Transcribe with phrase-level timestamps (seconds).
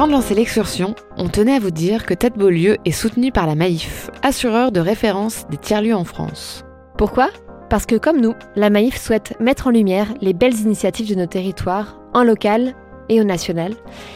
[0.00, 3.46] Avant de lancer l'excursion, on tenait à vous dire que Tête Beaulieu est soutenu par
[3.46, 6.64] la Maïf, assureur de référence des tiers-lieux en France.
[6.96, 7.28] Pourquoi?
[7.68, 11.26] Parce que comme nous, la Maïf souhaite mettre en lumière les belles initiatives de nos
[11.26, 12.74] territoires, en local
[13.10, 13.74] et au national.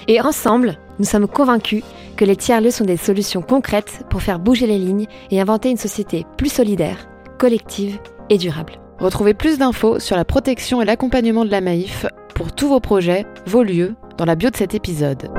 [0.08, 1.82] Et ensemble, nous sommes convaincus
[2.16, 5.76] que les tiers-lieux sont des solutions concrètes pour faire bouger les lignes et inventer une
[5.76, 7.98] société plus solidaire, collective
[8.30, 8.80] et durable.
[9.00, 13.26] Retrouvez plus d'infos sur la protection et l'accompagnement de la Maïf pour tous vos projets,
[13.46, 15.30] vos lieux, dans la bio de cet épisode.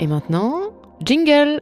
[0.00, 0.60] Et maintenant,
[1.04, 1.60] jingle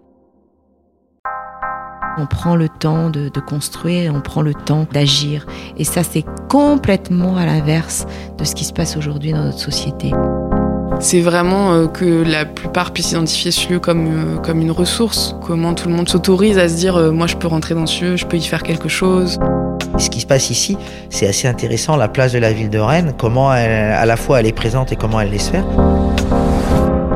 [2.18, 5.46] on prend le temps de, de, construire, on prend le temps d'agir.
[5.76, 8.06] Et ça, c'est complètement à l'inverse
[8.38, 10.12] de ce qui se passe aujourd'hui dans notre société.
[10.98, 15.36] C'est vraiment euh, que la plupart puissent identifier ce lieu comme, euh, comme une ressource.
[15.46, 18.02] Comment tout le monde s'autorise à se dire euh, moi je peux rentrer dans ce
[18.02, 19.38] lieu, je peux y faire quelque chose.
[19.98, 20.76] Ce qui se passe ici,
[21.10, 24.40] c'est assez intéressant, la place de la ville de Rennes, comment elle, à la fois
[24.40, 25.64] elle est présente et comment elle laisse faire.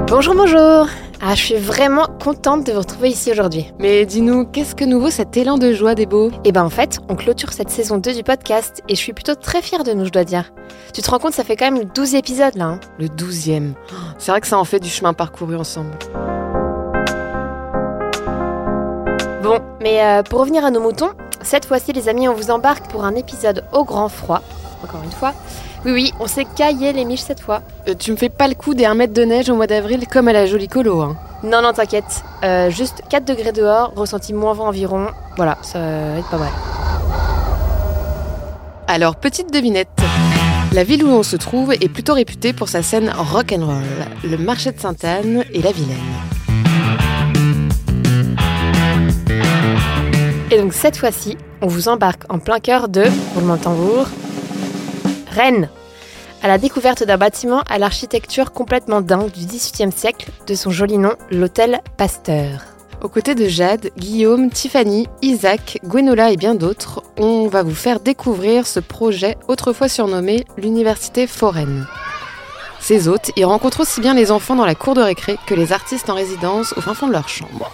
[0.08, 0.86] Bonjour, bonjour
[1.22, 3.70] ah, je suis vraiment contente de vous retrouver ici aujourd'hui.
[3.78, 6.30] Mais dis-nous, qu'est-ce que nous vaut cet élan de joie des beaux?
[6.44, 9.34] Eh ben en fait, on clôture cette saison 2 du podcast et je suis plutôt
[9.34, 10.50] très fière de nous, je dois dire.
[10.94, 12.64] Tu te rends compte, ça fait quand même le 12 épisode là.
[12.64, 13.74] Hein le 12e.
[14.16, 15.90] C'est vrai que ça en fait du chemin parcouru ensemble.
[19.42, 21.10] Bon, mais euh, pour revenir à nos moutons,
[21.42, 24.42] cette fois-ci les amis, on vous embarque pour un épisode au grand froid,
[24.84, 25.32] encore une fois.
[25.84, 27.62] Oui, oui, on s'est caillé les miches cette fois.
[27.88, 30.06] Euh, tu me fais pas le coup des 1 mètre de neige au mois d'avril
[30.06, 32.22] comme à la jolie colo, hein Non, non, t'inquiète.
[32.44, 35.06] Euh, juste 4 degrés dehors, ressenti moins 20 environ.
[35.36, 36.50] Voilà, ça va être pas mal.
[38.86, 39.88] Alors, petite devinette.
[40.72, 43.82] La ville où on se trouve est plutôt réputée pour sa scène rock and roll,
[44.22, 45.96] le marché de Sainte-Anne et la Vilaine.
[50.52, 53.56] Et donc cette fois-ci, on vous embarque en plein cœur de, roulement
[55.30, 55.70] Rennes,
[56.42, 60.98] à la découverte d'un bâtiment à l'architecture complètement dingue du XVIIIe siècle, de son joli
[60.98, 62.64] nom, l'hôtel Pasteur.
[63.00, 68.00] Aux côtés de Jade, Guillaume, Tiffany, Isaac, Gwenola et bien d'autres, on va vous faire
[68.00, 71.86] découvrir ce projet autrefois surnommé l'Université Foraine.
[72.80, 75.72] Ces hôtes y rencontrent aussi bien les enfants dans la cour de récré que les
[75.72, 77.70] artistes en résidence au fin fond de leur chambre.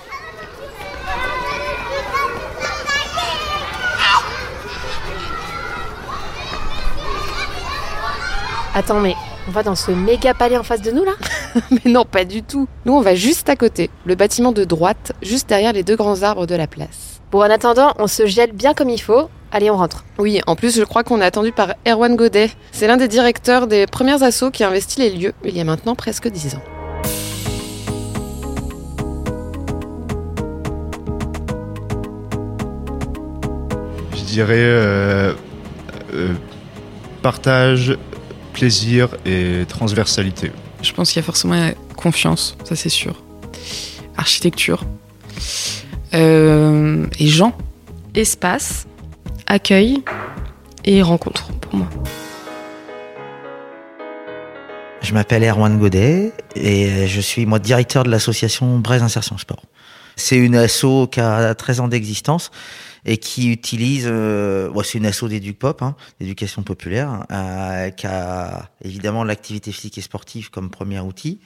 [8.78, 9.14] Attends, mais
[9.48, 11.12] on va dans ce méga palais en face de nous là
[11.70, 12.68] Mais non, pas du tout.
[12.84, 16.22] Nous, on va juste à côté, le bâtiment de droite, juste derrière les deux grands
[16.22, 17.22] arbres de la place.
[17.32, 19.30] Bon, en attendant, on se gèle bien comme il faut.
[19.50, 20.04] Allez, on rentre.
[20.18, 22.50] Oui, en plus, je crois qu'on est attendu par Erwan Godet.
[22.70, 25.64] C'est l'un des directeurs des premières assos qui a investi les lieux il y a
[25.64, 26.62] maintenant presque dix ans.
[34.14, 35.32] Je dirais euh,
[36.12, 36.34] euh,
[37.22, 37.96] partage,
[38.56, 40.50] plaisir et transversalité.
[40.80, 43.22] Je pense qu'il y a forcément confiance, ça c'est sûr.
[44.16, 44.82] Architecture.
[46.14, 47.52] Euh, et gens.
[48.14, 48.86] Espace,
[49.46, 50.02] accueil
[50.86, 51.88] et rencontre pour moi.
[55.02, 59.64] Je m'appelle Erwan Godet et je suis moi directeur de l'association Braise Insertion Sport.
[60.16, 62.50] C'est une asso qui a 13 ans d'existence
[63.06, 68.68] et qui utilise, euh, bon, c'est une asso d'éduc-pop, hein, d'éducation populaire, euh, qui a
[68.84, 71.38] évidemment l'activité physique et sportive comme premier outil.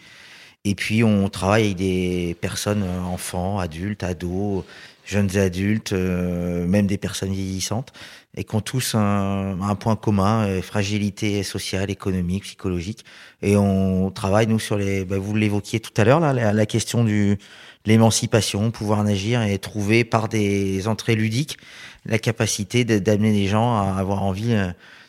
[0.64, 4.64] Et puis on travaille avec des personnes, euh, enfants, adultes, ados,
[5.04, 7.92] jeunes adultes, euh, même des personnes vieillissantes,
[8.36, 13.04] et qui ont tous un, un point commun, euh, fragilité sociale, économique, psychologique.
[13.42, 15.04] Et on travaille, nous, sur les...
[15.04, 17.38] Bah, vous l'évoquiez tout à l'heure, là, la question du
[17.86, 21.58] l'émancipation, pouvoir agir et trouver par des entrées ludiques
[22.06, 24.68] la capacité d'amener les gens à avoir envie de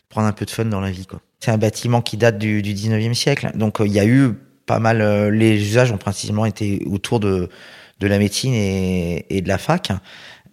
[0.09, 1.07] prendre un peu de fun dans la vie.
[1.39, 4.33] C'est un bâtiment qui date du, du 19e siècle, donc il y a eu
[4.65, 5.29] pas mal...
[5.29, 7.49] les usages ont principalement été autour de
[8.01, 9.91] de la médecine et, et de la fac.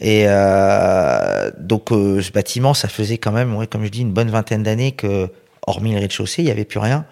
[0.00, 4.12] Et euh, donc euh, ce bâtiment, ça faisait quand même, ouais, comme je dis, une
[4.12, 5.29] bonne vingtaine d'années que,
[5.67, 7.05] hormis le rez-de-chaussée, il n'y avait plus rien.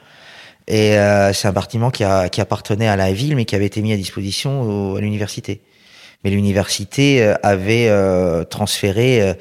[0.68, 3.66] Et euh, c'est un bâtiment qui, a, qui appartenait à la ville, mais qui avait
[3.66, 5.60] été mis à disposition au, à l'université.
[6.24, 9.34] Mais l'université euh, avait euh, transféré euh,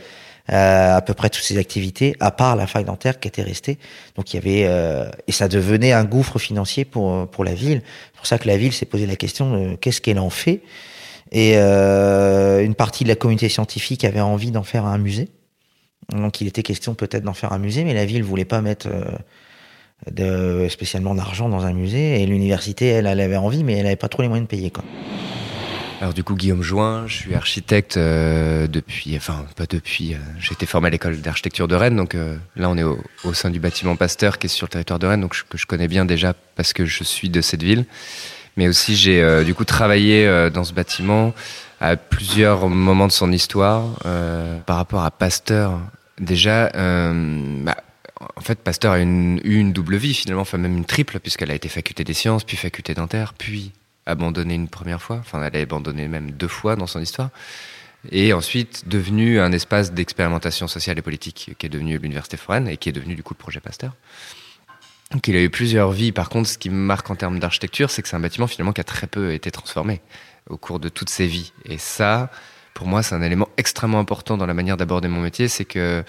[0.96, 3.80] à peu près toutes ses activités, à part la fac dentaire qui était restée.
[4.16, 7.82] Donc il y avait euh, et ça devenait un gouffre financier pour pour la ville.
[7.84, 10.62] C'est pour ça que la ville s'est posé la question de qu'est-ce qu'elle en fait.
[11.32, 15.30] Et euh, une partie de la communauté scientifique avait envie d'en faire un musée.
[16.12, 18.88] Donc il était question peut-être d'en faire un musée, mais la ville voulait pas mettre
[18.88, 19.04] euh,
[20.70, 22.22] spécialement d'argent dans un musée.
[22.22, 24.72] Et l'université, elle, avait envie, mais elle n'avait pas trop les moyens de payer.
[24.72, 24.84] Quoi.
[26.02, 30.54] Alors du coup, Guillaume Join, je suis architecte euh, depuis, enfin pas depuis, euh, j'ai
[30.54, 33.60] été formé à l'école d'architecture de Rennes, donc euh, là on est au, sein du
[33.60, 36.04] bâtiment Pasteur qui est sur le territoire de Rennes, donc je, que je connais bien
[36.04, 37.86] déjà parce que je suis de cette ville.
[38.58, 41.34] Mais aussi, j'ai du coup travaillé dans ce bâtiment
[41.82, 43.84] à plusieurs moments de son histoire.
[44.66, 45.82] Par rapport à Pasteur,
[46.22, 47.76] déjà, bah,
[48.38, 51.56] en fait, Pasteur a eu une double vie finalement, enfin même une triple, puisqu'elle a
[51.56, 53.72] été faculté des sciences, puis faculté dentaire, puis
[54.06, 55.18] abandonnée une première fois.
[55.18, 57.30] Enfin, elle a abandonné même deux fois dans son histoire.
[58.12, 62.78] Et ensuite devenu un espace d'expérimentation sociale et politique qui est devenu l'Université foraine et
[62.78, 63.96] qui est devenu du coup le projet Pasteur.
[65.12, 66.12] Donc il a eu plusieurs vies.
[66.12, 68.74] Par contre, ce qui me marque en termes d'architecture, c'est que c'est un bâtiment finalement
[68.74, 70.02] qui a très peu été transformé
[70.50, 71.52] au cours de toutes ses vies.
[71.64, 72.30] Et ça,
[72.76, 76.04] pour moi, c'est un élément extrêmement important dans la manière d'aborder mon métier, c'est que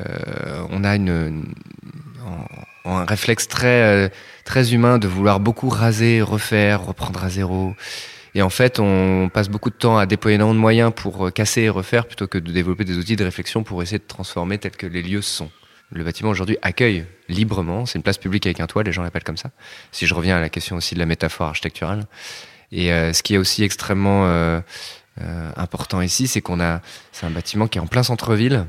[0.00, 1.44] euh, on a une,
[2.84, 4.08] un réflexe très euh,
[4.44, 7.74] très humain de vouloir beaucoup raser, refaire, reprendre à zéro.
[8.36, 11.30] Et en fait, on passe beaucoup de temps à déployer énormément de moyens pour euh,
[11.30, 14.58] casser et refaire plutôt que de développer des outils de réflexion pour essayer de transformer
[14.58, 15.50] tels que les lieux sont.
[15.90, 19.24] Le bâtiment aujourd'hui accueille librement, c'est une place publique avec un toit, les gens l'appellent
[19.24, 19.50] comme ça.
[19.90, 22.06] Si je reviens à la question aussi de la métaphore architecturale.
[22.72, 24.60] Et ce qui est aussi extrêmement euh,
[25.56, 26.80] important ici, c'est qu'on a,
[27.12, 28.66] c'est un bâtiment qui est en plein centre-ville,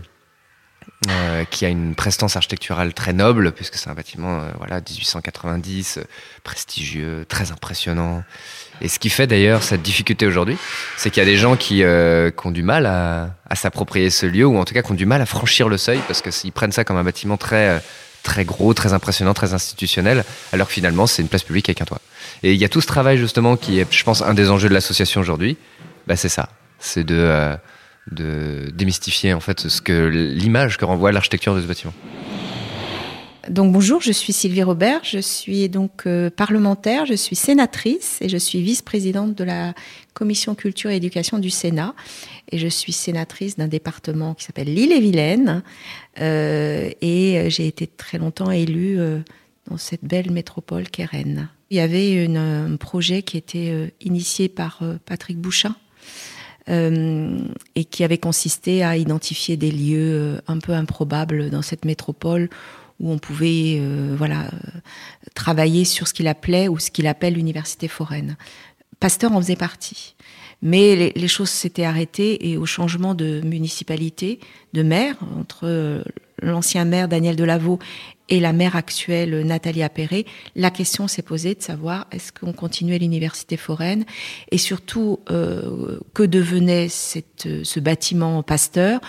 [1.09, 5.99] euh, qui a une prestance architecturale très noble, puisque c'est un bâtiment, euh, voilà, 1890,
[6.43, 8.23] prestigieux, très impressionnant.
[8.81, 10.57] Et ce qui fait d'ailleurs cette difficulté aujourd'hui,
[10.95, 14.45] c'est qu'il y a des gens qui, ont du mal à, à s'approprier ce lieu,
[14.45, 16.71] ou en tout cas qui ont du mal à franchir le seuil, parce qu'ils prennent
[16.71, 17.81] ça comme un bâtiment très
[18.23, 21.85] très gros, très impressionnant, très institutionnel, alors que finalement c'est une place publique avec un
[21.85, 22.01] toit.
[22.43, 24.67] Et il y a tout ce travail justement qui est, je pense, un des enjeux
[24.67, 25.57] de l'association aujourd'hui,
[26.07, 26.49] bah, c'est ça.
[26.79, 27.55] C'est de, euh,
[28.11, 31.93] de démystifier en fait ce que l'image que renvoie l'architecture de ce bâtiment.
[33.49, 38.27] Donc bonjour, je suis Sylvie Robert, je suis donc euh, parlementaire, je suis sénatrice et
[38.27, 39.73] je suis vice-présidente de la
[40.13, 41.95] commission culture et éducation du Sénat
[42.51, 45.63] et je suis sénatrice d'un département qui s'appelle l'île-et-Vilaine
[46.19, 48.99] euh, et j'ai été très longtemps élue
[49.69, 51.47] dans cette belle métropole qu'est Rennes.
[51.69, 55.75] Il y avait un projet qui était initié par Patrick Bouchin
[56.69, 57.39] euh,
[57.75, 62.49] et qui avait consisté à identifier des lieux euh, un peu improbables dans cette métropole
[62.99, 64.49] où on pouvait euh, voilà
[65.33, 68.35] travailler sur ce qu'il appelait ou ce qu'il appelle l'université foraine.
[68.99, 70.15] Pasteur en faisait partie.
[70.61, 74.41] Mais les, les choses s'étaient arrêtées et au changement de municipalité,
[74.73, 76.03] de maire, entre
[76.41, 77.79] l'ancien maire Daniel Delaveau
[78.29, 80.25] et la maire actuelle Nathalie Appéré,
[80.55, 84.05] la question s'est posée de savoir est-ce qu'on continuait l'université foraine
[84.51, 88.99] et surtout euh, que devenait cette, ce bâtiment Pasteur.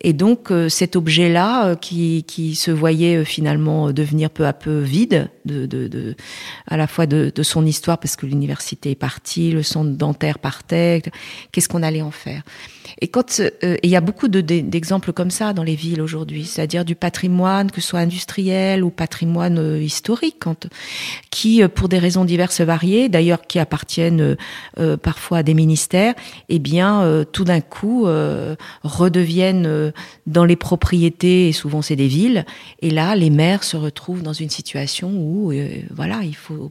[0.00, 4.52] Et donc euh, cet objet-là euh, qui, qui, se voyait euh, finalement devenir peu à
[4.52, 6.16] peu vide de, de, de
[6.66, 10.38] à la fois de, de, son histoire parce que l'université est partie, le centre dentaire
[10.38, 11.02] partait,
[11.52, 12.42] qu'est-ce qu'on allait en faire?
[13.00, 16.94] Et quand il y a beaucoup d'exemples comme ça dans les villes aujourd'hui, c'est-à-dire du
[16.94, 20.68] patrimoine, que ce soit industriel ou patrimoine euh, historique, quand,
[21.30, 24.36] qui, euh, pour des raisons diverses variées, d'ailleurs qui appartiennent
[24.78, 26.14] euh, parfois à des ministères,
[26.48, 28.06] eh bien, tout d'un coup,
[28.82, 29.92] redeviennent
[30.26, 32.44] dans les propriétés, et souvent c'est des villes,
[32.80, 35.52] et là, les maires se retrouvent dans une situation où,
[35.90, 36.70] voilà, il faut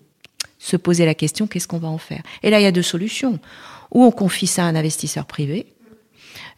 [0.60, 2.22] se poser la question, qu'est-ce qu'on va en faire?
[2.44, 3.40] Et là, il y a deux solutions.
[3.92, 5.66] Ou on confie ça à un investisseur privé,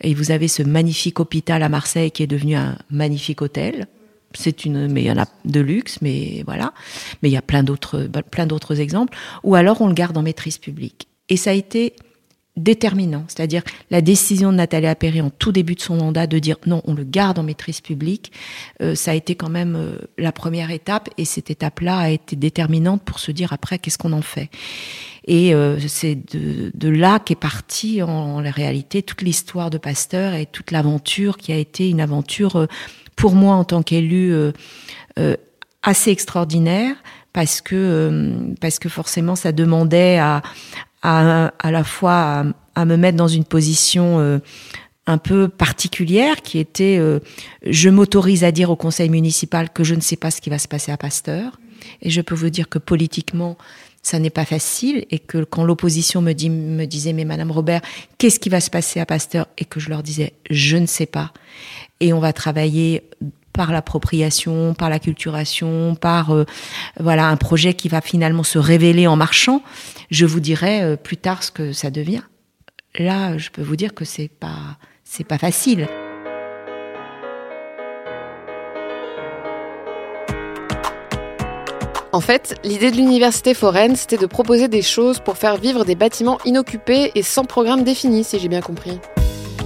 [0.01, 3.87] et vous avez ce magnifique hôpital à Marseille qui est devenu un magnifique hôtel,
[4.33, 6.73] c'est une, mais il y en a de luxe, mais voilà.
[7.21, 9.17] Mais il y a plein d'autres, plein d'autres exemples.
[9.43, 11.07] Ou alors on le garde en maîtrise publique.
[11.29, 11.93] Et ça a été
[12.55, 16.57] déterminant, c'est-à-dire la décision de Nathalie Appéré en tout début de son mandat de dire
[16.67, 18.31] non, on le garde en maîtrise publique,
[18.81, 22.35] euh, ça a été quand même euh, la première étape et cette étape-là a été
[22.35, 24.49] déterminante pour se dire après qu'est-ce qu'on en fait?
[25.25, 30.33] Et euh, c'est de, de, là qu'est partie en, en, réalité toute l'histoire de Pasteur
[30.33, 32.67] et toute l'aventure qui a été une aventure
[33.15, 34.51] pour moi en tant qu'élu euh,
[35.19, 35.35] euh,
[35.81, 36.95] assez extraordinaire
[37.31, 40.41] parce que euh, parce que forcément ça demandait à
[41.01, 44.39] à, à la fois à, me mettre dans une position
[45.05, 46.97] un peu particulière qui était
[47.65, 50.59] je m'autorise à dire au conseil municipal que je ne sais pas ce qui va
[50.59, 51.59] se passer à Pasteur.
[52.01, 53.57] Et je peux vous dire que politiquement
[54.03, 57.81] ça n'est pas facile et que quand l'opposition me, me disait mais Madame Robert
[58.17, 61.05] qu'est-ce qui va se passer à Pasteur et que je leur disais je ne sais
[61.05, 61.33] pas
[61.99, 63.03] et on va travailler
[63.53, 66.45] par l'appropriation, par la culturation, par euh,
[66.99, 69.61] voilà un projet qui va finalement se révéler en marchant.
[70.09, 72.23] Je vous dirai euh, plus tard ce que ça devient.
[72.97, 75.87] Là, je peux vous dire que c'est pas c'est pas facile.
[82.13, 85.95] En fait, l'idée de l'université foraine, c'était de proposer des choses pour faire vivre des
[85.95, 88.99] bâtiments inoccupés et sans programme défini, si j'ai bien compris.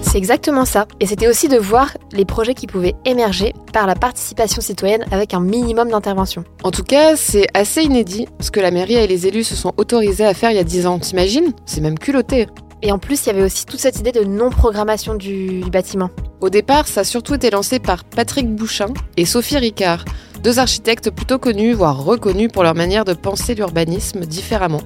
[0.01, 0.87] C'est exactement ça.
[1.01, 5.33] Et c'était aussi de voir les projets qui pouvaient émerger par la participation citoyenne avec
[5.33, 6.45] un minimum d'intervention.
[6.63, 9.73] En tout cas, c'est assez inédit ce que la mairie et les élus se sont
[9.75, 10.99] autorisés à faire il y a 10 ans.
[10.99, 11.51] T'imagines?
[11.65, 12.47] C'est même culotté.
[12.83, 16.09] Et en plus, il y avait aussi toute cette idée de non-programmation du, du bâtiment.
[16.41, 20.05] Au départ, ça a surtout été lancé par Patrick Bouchin et Sophie Ricard,
[20.43, 24.81] deux architectes plutôt connus, voire reconnus pour leur manière de penser l'urbanisme différemment,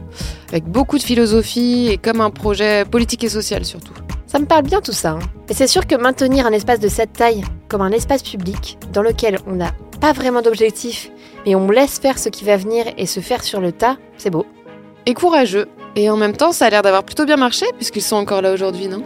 [0.50, 3.94] avec beaucoup de philosophie et comme un projet politique et social surtout.
[4.28, 5.12] Ça me parle bien tout ça.
[5.12, 5.20] hein.
[5.50, 9.02] Et c'est sûr que maintenir un espace de cette taille comme un espace public dans
[9.02, 11.12] lequel on n'a pas vraiment d'objectif,
[11.46, 14.30] mais on laisse faire ce qui va venir et se faire sur le tas, c'est
[14.30, 14.46] beau.
[15.06, 15.68] Et courageux.
[15.96, 18.54] Et en même temps, ça a l'air d'avoir plutôt bien marché puisqu'ils sont encore là
[18.54, 19.06] aujourd'hui, non?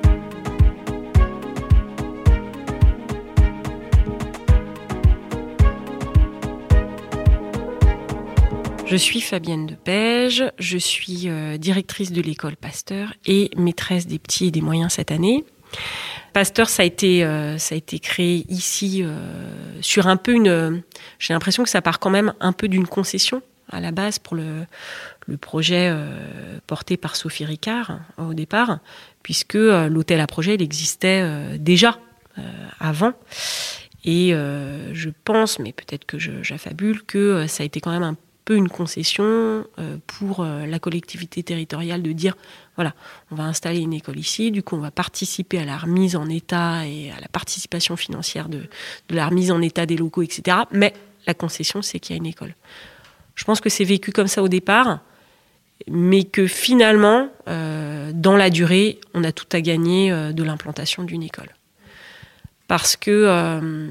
[8.86, 14.20] Je suis Fabienne de Pège, je suis euh, directrice de l'école Pasteur et maîtresse des
[14.20, 15.44] petits et des moyens cette année.
[16.34, 19.18] Pasteur, ça a été, euh, ça a été créé ici euh,
[19.82, 20.84] sur un peu une.
[21.18, 24.36] J'ai l'impression que ça part quand même un peu d'une concession à la base pour
[24.36, 24.66] le,
[25.28, 28.80] le projet euh, porté par Sophie Ricard au départ,
[29.24, 32.00] puisque euh, l'hôtel à projet il existait euh, déjà
[32.80, 33.14] avant.
[34.04, 38.58] Et je pense, mais peut-être que j'affabule, que ça a été quand même un peu
[38.58, 39.66] une concession
[40.06, 42.36] pour la collectivité territoriale de dire
[42.76, 42.94] voilà,
[43.32, 46.28] on va installer une école ici, du coup on va participer à la remise en
[46.28, 48.68] état et à la participation financière de
[49.10, 50.58] la remise en état des locaux, etc.
[50.72, 50.94] Mais
[51.26, 52.56] la concession, c'est qu'il y a une école.
[53.36, 55.00] Je pense que c'est vécu comme ça au départ,
[55.90, 61.04] mais que finalement, euh, dans la durée, on a tout à gagner euh, de l'implantation
[61.04, 61.50] d'une école.
[62.68, 63.90] Parce que, euh,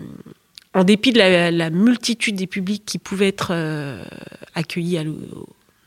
[0.73, 3.55] en dépit de la, multitude des publics qui pouvaient être
[4.57, 4.99] accueillis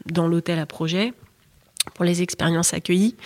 [0.06, 1.12] dans l'hôtel à projet,
[1.94, 3.18] pour les expériences accueillies,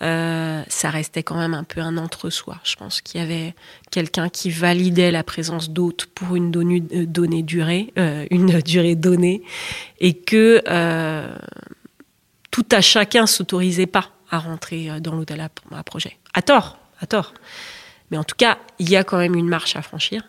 [0.00, 2.56] ça restait quand même un peu un entre-soi.
[2.64, 3.54] Je pense qu'il y avait
[3.90, 7.92] quelqu'un qui validait la présence d'hôtes pour une donnée, durée,
[8.30, 9.42] une durée donnée,
[10.00, 10.62] et que
[12.56, 16.16] tout à chacun s'autorisait pas à rentrer euh, dans l'hôtel à, projet.
[16.32, 17.34] À tort, à tort.
[18.10, 20.22] Mais en tout cas, il y a quand même une marche à franchir.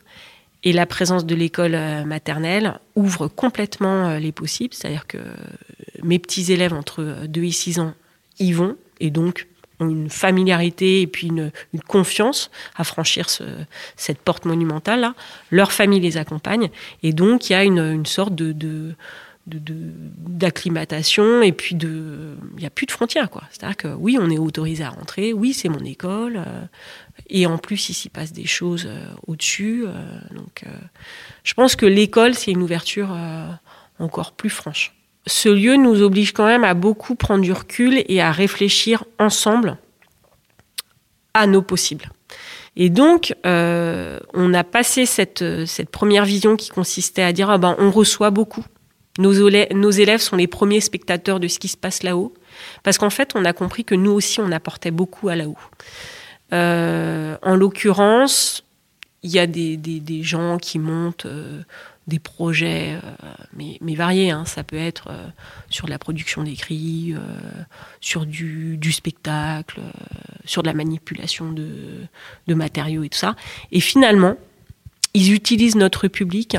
[0.64, 4.74] Et la présence de l'école euh, maternelle ouvre complètement euh, les possibles.
[4.74, 5.20] C'est-à-dire que
[6.04, 7.94] mes petits élèves entre euh, 2 et 6 ans
[8.40, 9.48] y vont et donc
[9.80, 11.50] ont une familiarité et puis une,
[11.88, 13.44] confiance à franchir ce-
[13.96, 15.14] cette porte monumentale là.
[15.50, 16.72] Leur famille les accompagne
[17.04, 18.96] et donc il y a une, sorte de-
[19.48, 23.44] d'acclimatation et puis de il n'y a plus de frontières quoi.
[23.52, 26.66] C'est à dire que oui on est autorisé à rentrer oui c'est mon école euh,
[27.30, 29.94] et en plus il s'y passe des choses euh, au-dessus euh,
[30.36, 30.66] donc
[31.44, 33.16] je pense que l'école c'est une ouverture
[34.00, 34.94] encore plus franche.
[35.26, 39.78] Ce lieu nous oblige quand même à beaucoup prendre du recul et à réfléchir ensemble
[41.34, 42.10] à nos possibles.
[42.76, 47.76] Et donc, on a passé cette, cette première vision qui consistait à dire ah ben,
[47.80, 48.66] on reçoit beaucoup.
[49.18, 52.34] Nos, élè- nos élèves sont les premiers spectateurs de ce qui se passe là-haut.
[52.84, 55.58] Parce qu'en fait, on a compris que nous aussi, on apportait beaucoup à là-haut.
[56.54, 58.64] Euh, en l'occurrence,
[59.24, 61.62] il y a des, gens qui montent euh,
[62.08, 63.28] des projets, euh,
[63.82, 64.32] mais, variés.
[64.32, 64.46] hein.
[64.46, 65.10] Ça peut être
[65.70, 67.16] sur la production d'écrits,
[68.00, 69.82] sur du, spectacle,
[70.46, 71.70] sur de la manipulation de,
[72.48, 73.36] de matériaux et tout ça.
[73.72, 74.36] Et finalement,
[75.14, 76.58] ils utilisent notre public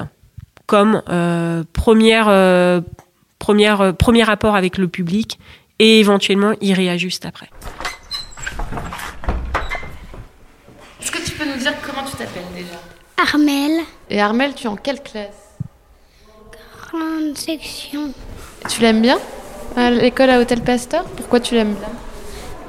[0.68, 2.82] comme euh, première, euh,
[3.38, 5.40] première, euh, premier rapport avec le public
[5.78, 7.48] et éventuellement ils réajustent après.
[11.00, 12.78] Est-ce que tu peux nous dire comment tu t'appelles déjà?
[13.16, 15.56] Armel, Et Armel, tu es en quelle classe?
[16.92, 18.12] Grande section.
[18.68, 19.18] Tu l'aimes bien
[19.74, 21.04] à l'école à Hôtel Pasteur?
[21.16, 21.88] Pourquoi tu l'aimes bien?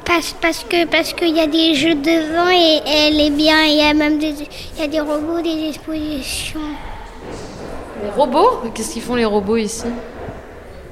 [0.05, 3.65] Parce, parce que parce qu'il y a des jeux devant et elle est bien.
[3.65, 4.33] Il y a même des,
[4.75, 6.61] il y a des robots, des expositions.
[8.03, 9.85] Les robots Qu'est-ce qu'ils font les robots ici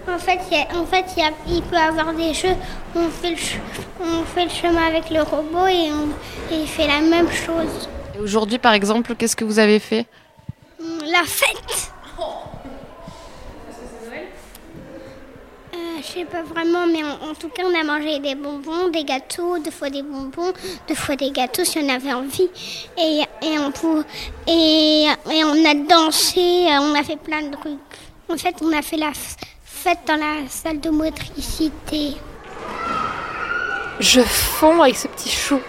[0.07, 2.55] En fait, il, y a- en fait y a- il peut y avoir des jeux.
[2.95, 3.59] où On fait le, ch-
[4.01, 7.87] on fait le chemin avec le robot et, on, et il fait la même chose.
[8.21, 10.05] Aujourd'hui, par exemple, qu'est-ce que vous avez fait
[10.81, 11.91] Hum, La fête
[15.73, 18.89] Euh, Je sais pas vraiment, mais en, en tout cas, on a mangé des bonbons,
[18.89, 20.53] des gâteaux, deux fois des bonbons,
[20.87, 22.49] deux fois des gâteaux si on avait envie.
[22.97, 24.03] Et, et, on, pou-
[24.47, 27.79] et, et on a dansé, euh, on a fait plein de trucs.
[28.29, 29.11] En fait, on a fait la
[29.63, 32.13] fête dans la salle de motricité.
[33.99, 35.59] Je fonds avec ce petit chou.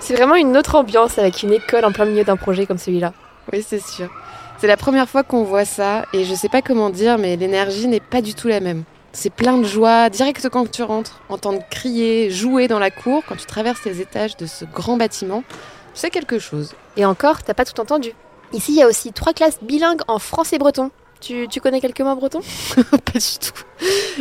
[0.00, 3.14] C'est vraiment une autre ambiance avec une école en plein milieu d'un projet comme celui-là.
[3.52, 4.10] Oui, c'est sûr.
[4.58, 7.88] C'est la première fois qu'on voit ça et je sais pas comment dire, mais l'énergie
[7.88, 8.84] n'est pas du tout la même.
[9.12, 13.36] C'est plein de joie, direct quand tu rentres, entendre crier, jouer dans la cour quand
[13.36, 15.44] tu traverses les étages de ce grand bâtiment,
[15.92, 16.74] c'est quelque chose.
[16.96, 18.12] Et encore, t'as pas tout entendu.
[18.54, 20.90] Ici, il y a aussi trois classes bilingues en français breton.
[21.20, 22.40] Tu, tu connais quelques mots breton?
[22.76, 23.62] Pas du tout.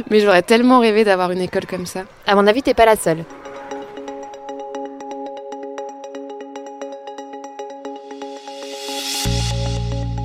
[0.10, 2.04] Mais j'aurais tellement rêvé d'avoir une école comme ça.
[2.28, 3.26] À mon avis, t'es pas la seule.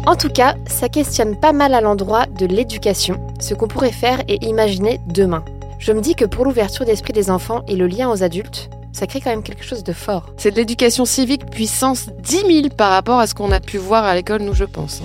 [0.07, 4.23] En tout cas, ça questionne pas mal à l'endroit de l'éducation, ce qu'on pourrait faire
[4.29, 5.45] et imaginer demain.
[5.81, 9.09] Je me dis que pour l'ouverture d'esprit des enfants et le lien aux adultes, ça
[9.09, 10.31] crée quand même quelque chose de fort.
[10.37, 14.05] C'est de l'éducation civique puissance 10 000 par rapport à ce qu'on a pu voir
[14.05, 15.03] à l'école, nous, je pense.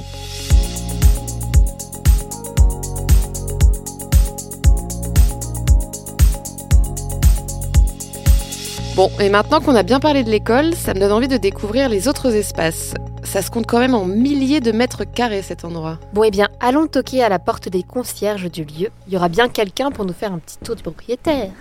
[8.95, 11.89] Bon, et maintenant qu'on a bien parlé de l'école, ça me donne envie de découvrir
[11.89, 12.93] les autres espaces.
[13.31, 15.97] Ça se compte quand même en milliers de mètres carrés cet endroit.
[16.11, 18.89] Bon, eh bien, allons toquer à la porte des concierges du lieu.
[19.07, 21.53] Il y aura bien quelqu'un pour nous faire un petit tour du propriétaire.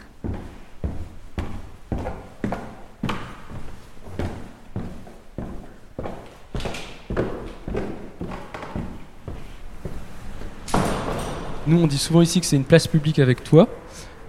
[11.68, 13.68] Nous, on dit souvent ici que c'est une place publique avec toi.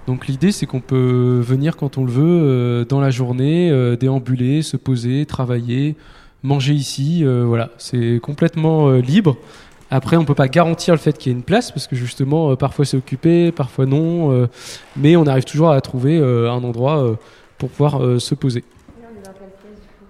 [0.06, 3.96] Donc l'idée, c'est qu'on peut venir quand on le veut, euh, dans la journée, euh,
[3.96, 5.96] déambuler, se poser, travailler,
[6.44, 7.24] manger ici.
[7.24, 9.38] euh, voilà, c'est complètement euh, libre.
[9.90, 12.52] Après, on peut pas garantir le fait qu'il y ait une place parce que justement,
[12.52, 14.48] euh, parfois c'est occupé, parfois non.
[14.96, 17.18] mais on arrive toujours à trouver un endroit
[17.58, 18.64] pour pouvoir se poser.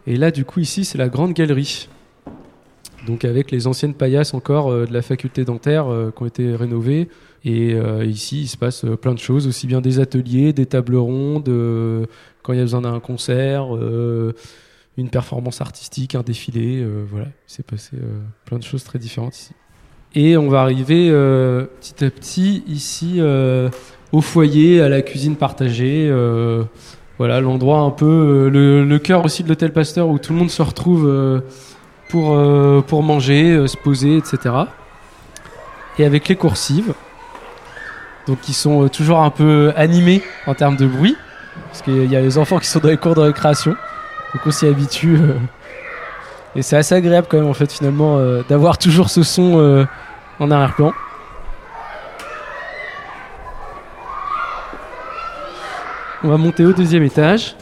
[0.08, 1.90] Et là, du coup, ici, c'est la grande galerie.
[3.08, 7.10] Donc avec les anciennes paillasses encore de la faculté dentaire qui ont été rénovées.
[7.44, 11.50] Et ici, il se passe plein de choses, aussi bien des ateliers, des tables rondes,
[12.44, 13.66] quand il y a besoin d'un concert,
[14.98, 16.82] une performance artistique, un défilé.
[16.82, 19.52] euh, voilà, il s'est passé euh, plein de choses très différentes ici.
[20.14, 23.22] Et on va arriver euh, petit à petit ici
[24.12, 26.12] au foyer, à la cuisine partagée.
[27.18, 30.62] voilà, l'endroit un peu, le, cœur aussi de l'hôtel Pasteur où tout le monde se
[30.62, 31.42] retrouve
[32.10, 32.38] pour,
[32.84, 34.54] pour manger, se poser, etc.
[35.98, 36.94] Et avec les coursives,
[38.28, 41.16] donc qui sont toujours un peu animés en termes de bruit,
[41.68, 43.78] parce qu'il y a les enfants qui sont dans les cours de récréation,
[44.34, 45.16] donc on s'y habitue.
[45.16, 45.34] euh,
[46.56, 49.86] et c'est assez agréable quand même en fait finalement euh, d'avoir toujours ce son euh,
[50.40, 50.94] en arrière-plan.
[56.24, 57.56] On va monter au deuxième étage.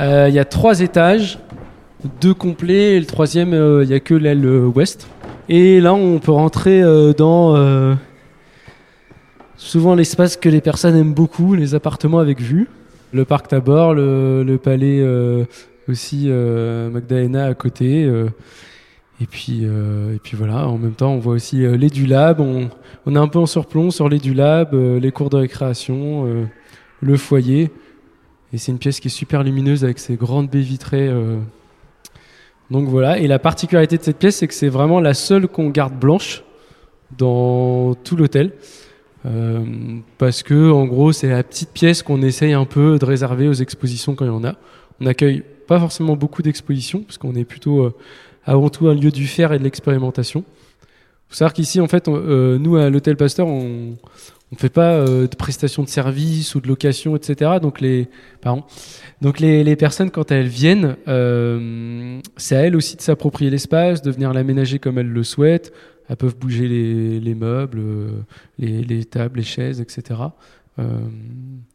[0.00, 1.40] Euh, Il y a trois étages,
[2.20, 5.08] deux complets, et le troisième, il n'y a que l'aile ouest.
[5.48, 7.94] Et là, on peut rentrer euh, dans euh,
[9.58, 12.68] souvent l'espace que les personnes aiment beaucoup, les appartements avec vue.
[13.12, 15.44] Le parc Tabor, le, palais euh,
[15.88, 18.04] aussi euh, Magdalena à côté.
[18.04, 18.28] euh,
[19.20, 19.66] et puis,
[20.34, 22.40] voilà, en même temps, on voit aussi les du lab.
[22.40, 22.70] On,
[23.04, 26.46] on est un peu en surplomb sur les du lab, les cours de récréation,
[27.00, 27.72] le foyer.
[28.52, 31.10] Et c'est une pièce qui est super lumineuse avec ses grandes baies vitrées.
[32.70, 33.18] Donc voilà.
[33.18, 36.44] Et la particularité de cette pièce, c'est que c'est vraiment la seule qu'on garde blanche
[37.16, 38.52] dans tout l'hôtel.
[39.26, 39.64] Euh,
[40.16, 43.54] parce que, en gros, c'est la petite pièce qu'on essaye un peu de réserver aux
[43.54, 44.54] expositions quand il y en a.
[45.00, 47.94] On n'accueille pas forcément beaucoup d'expositions, parce qu'on est plutôt euh,
[48.44, 50.44] avant tout un lieu du faire et de l'expérimentation.
[51.28, 53.96] faut savoir qu'ici, en fait, euh, nous, à l'hôtel Pasteur, on
[54.52, 57.52] ne fait pas de prestations de services ou de location, etc.
[57.60, 58.08] Donc, les.
[59.20, 60.96] Donc les, personnes, quand elles viennent,
[62.36, 65.72] c'est à elles aussi de s'approprier l'espace, de venir l'aménager comme elles le souhaitent.
[66.08, 68.10] Elles peuvent bouger les, les meubles, euh,
[68.58, 70.20] les, les tables, les chaises, etc.
[70.78, 71.00] Euh,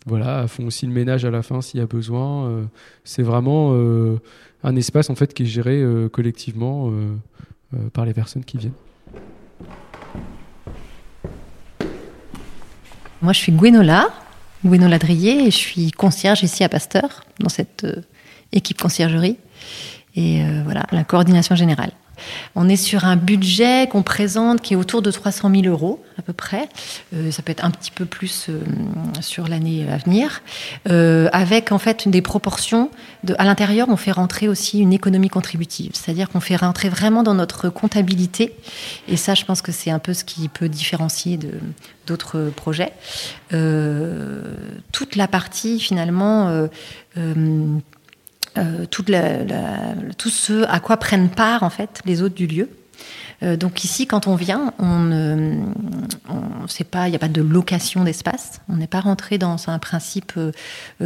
[0.06, 2.48] voilà, elles font aussi le ménage à la fin s'il y a besoin.
[2.48, 2.64] Euh,
[3.04, 3.74] c'est vraiment
[4.64, 6.92] un espace en fait qui est géré collectivement
[7.92, 8.72] par les personnes qui viennent.
[13.22, 14.10] Moi, je suis Gwenola,
[14.66, 17.86] Gwenola Drier, et je suis concierge ici à Pasteur, dans cette
[18.52, 19.38] équipe conciergerie.
[20.16, 21.92] Et voilà, la coordination générale.
[22.56, 26.22] On est sur un budget qu'on présente qui est autour de 300 000 euros à
[26.22, 26.70] peu près.
[27.14, 28.60] Euh, ça peut être un petit peu plus euh,
[29.22, 30.42] sur l'année à venir,
[30.90, 32.90] Euh, avec en fait des proportions.
[33.38, 37.34] À l'intérieur, on fait rentrer aussi une économie contributive, c'est-à-dire qu'on fait rentrer vraiment dans
[37.34, 38.56] notre comptabilité.
[39.08, 41.40] Et ça, je pense que c'est un peu ce qui peut différencier
[42.06, 42.92] d'autres projets.
[43.50, 46.68] Toute la partie finalement.
[48.58, 52.48] Euh, toute la- la- tout ce à quoi prennent part en fait les hôtes du
[52.48, 52.70] lieu.
[53.42, 55.58] Euh, donc ici, quand on vient, on ne
[56.70, 58.62] sait pas, il n'y a pas de location d'espace.
[58.70, 60.52] On n'est pas rentré dans un principe euh,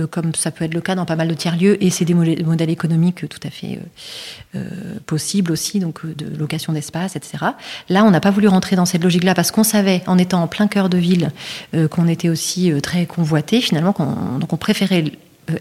[0.07, 2.69] comme ça peut être le cas dans pas mal de tiers-lieux, et c'est des modèles
[2.69, 3.79] économiques tout à fait
[5.05, 7.37] possibles aussi, donc de location d'espace, etc.
[7.89, 10.47] Là, on n'a pas voulu rentrer dans cette logique-là parce qu'on savait, en étant en
[10.47, 11.31] plein cœur de ville,
[11.91, 13.95] qu'on était aussi très convoité finalement,
[14.39, 15.05] donc on préférait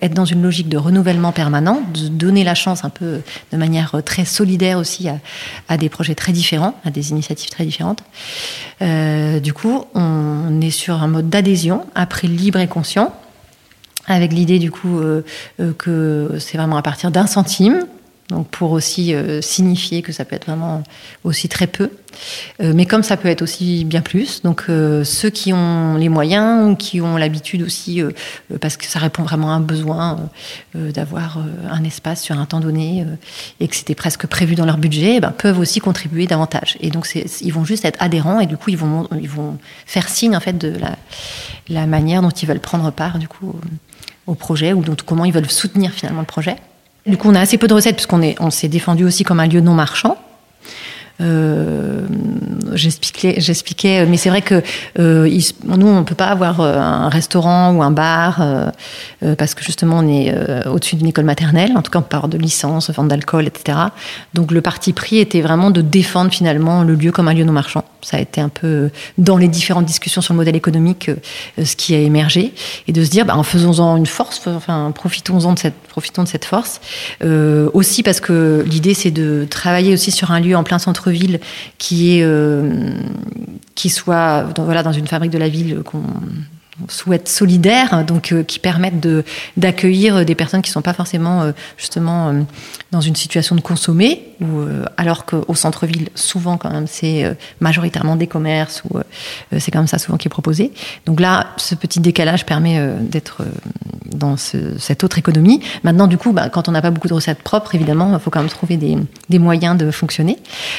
[0.03, 3.20] être dans une logique de renouvellement permanent, de donner la chance un peu
[3.53, 5.09] de manière euh, très solidaire aussi
[5.68, 8.03] à, des projets très différents, à des initiatives très différentes.
[8.83, 13.14] Euh, du coup, on est sur un mode d'adhésion, après libre et conscient,
[14.07, 15.01] avec l'idée du coup
[15.79, 17.87] que c'est vraiment à partir d'un centime,
[18.29, 20.83] donc pour aussi euh, signifier que ça peut être vraiment
[21.23, 21.91] aussi très peu.
[22.61, 26.09] Euh, mais comme ça peut être aussi bien plus, donc euh, ceux qui ont les
[26.09, 28.03] moyens ou qui ont l'habitude aussi,
[28.61, 30.29] parce que ça répond vraiment à un besoin
[30.75, 31.39] d'avoir
[31.71, 33.05] un espace sur un temps donné
[33.61, 36.79] et que c'était presque prévu dans leur budget, eh ben, peuvent aussi contribuer davantage.
[36.81, 40.09] Et donc ils vont juste être adhérents et du coup ils vont, ils vont faire
[40.09, 40.97] signe en fait de la,
[41.69, 43.55] la manière dont ils veulent prendre part du coup
[44.27, 46.57] au projet ou dont, comment ils veulent soutenir finalement le projet.
[47.07, 49.40] Du coup, on a assez peu de recettes puisqu'on est, on s'est défendu aussi comme
[49.40, 50.19] un lieu non marchand.
[51.23, 52.07] Euh,
[52.75, 54.62] j'expliquais, mais c'est vrai que
[54.99, 58.42] euh, nous, on peut pas avoir euh, un restaurant ou un bar
[59.38, 61.73] parce que justement, on est au-dessus d'une école maternelle.
[61.77, 63.79] En tout cas, on parle de licence, vente d'alcool, etc.
[64.35, 67.53] Donc, le parti pris était vraiment de défendre finalement le lieu comme un lieu non
[67.53, 67.85] marchand.
[68.03, 71.11] Ça a été un peu dans les différentes discussions sur le modèle économique
[71.62, 72.53] ce qui a émergé
[72.87, 76.29] et de se dire, bah, en faisons-en une force, enfin, profitons-en de cette, profitons de
[76.29, 76.81] cette force.
[77.73, 81.41] aussi parce que l'idée, c'est de travailler aussi sur un lieu en plein centre ville
[81.79, 82.91] qui est euh,
[83.75, 86.03] qui soit dans, dans une fabrique de la ville qu'on
[86.89, 89.25] souhaite solidaire, donc euh, qui permettent de
[89.57, 92.43] d'accueillir des personnes qui sont pas forcément euh, justement euh,
[92.93, 94.65] dans une situation de consommer, ou
[94.97, 98.99] alors qu'au centre-ville souvent quand même c'est majoritairement des commerces ou
[99.59, 100.73] c'est même ça souvent qui est proposé.
[101.05, 103.43] Donc là, ce petit décalage permet d'être
[104.15, 105.61] dans cette autre économie.
[105.85, 108.31] Maintenant, du coup, bah, quand on n'a pas beaucoup de recettes propres, évidemment, il faut
[108.31, 108.97] quand même trouver des,
[109.29, 110.39] des, moyens de fonctionner.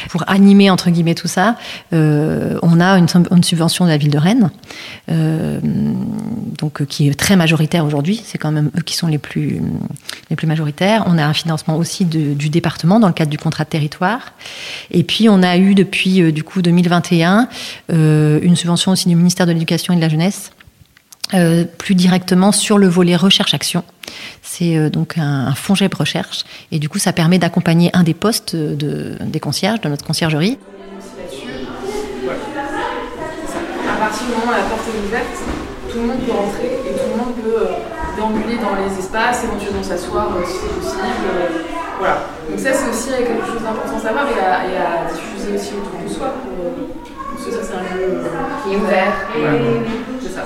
[0.09, 1.55] Pour animer entre guillemets tout ça,
[1.91, 4.51] on a une, une, subvention de la ville de Rennes
[6.57, 8.21] donc, euh, qui est très majoritaire aujourd'hui.
[8.23, 9.61] C'est quand même eux qui sont les plus,
[10.43, 11.03] majoritaires.
[11.07, 14.33] On a un financement aussi du département dans le cadre du contrat de territoire.
[14.91, 17.49] Et puis, on a eu depuis euh, du coup 2021
[17.91, 20.51] euh, une subvention aussi du ministère de l'Éducation et de la Jeunesse.
[21.77, 23.83] plus directement sur le volet recherche-action.
[24.41, 28.55] C'est donc un, fonds GEP recherche et du coup ça permet d'accompagner un des postes
[28.55, 30.57] de, des concierges, de notre conciergerie.
[33.87, 35.56] À partir du moment où la porte est ouverte,
[35.97, 37.73] tout le monde peut rentrer et tout le monde peut euh,
[38.13, 41.25] déambuler dans les espaces, éventuellement s'asseoir euh, si c'est possible.
[41.25, 41.65] Euh,
[41.97, 42.29] voilà.
[42.45, 46.05] Donc ça c'est aussi quelque chose d'important à savoir et à, diffuser aussi autour de
[46.05, 46.53] soi pour,
[47.33, 48.21] parce que ça c'est un lieu
[48.61, 49.13] qui est ouvert.
[50.21, 50.45] C'est ça.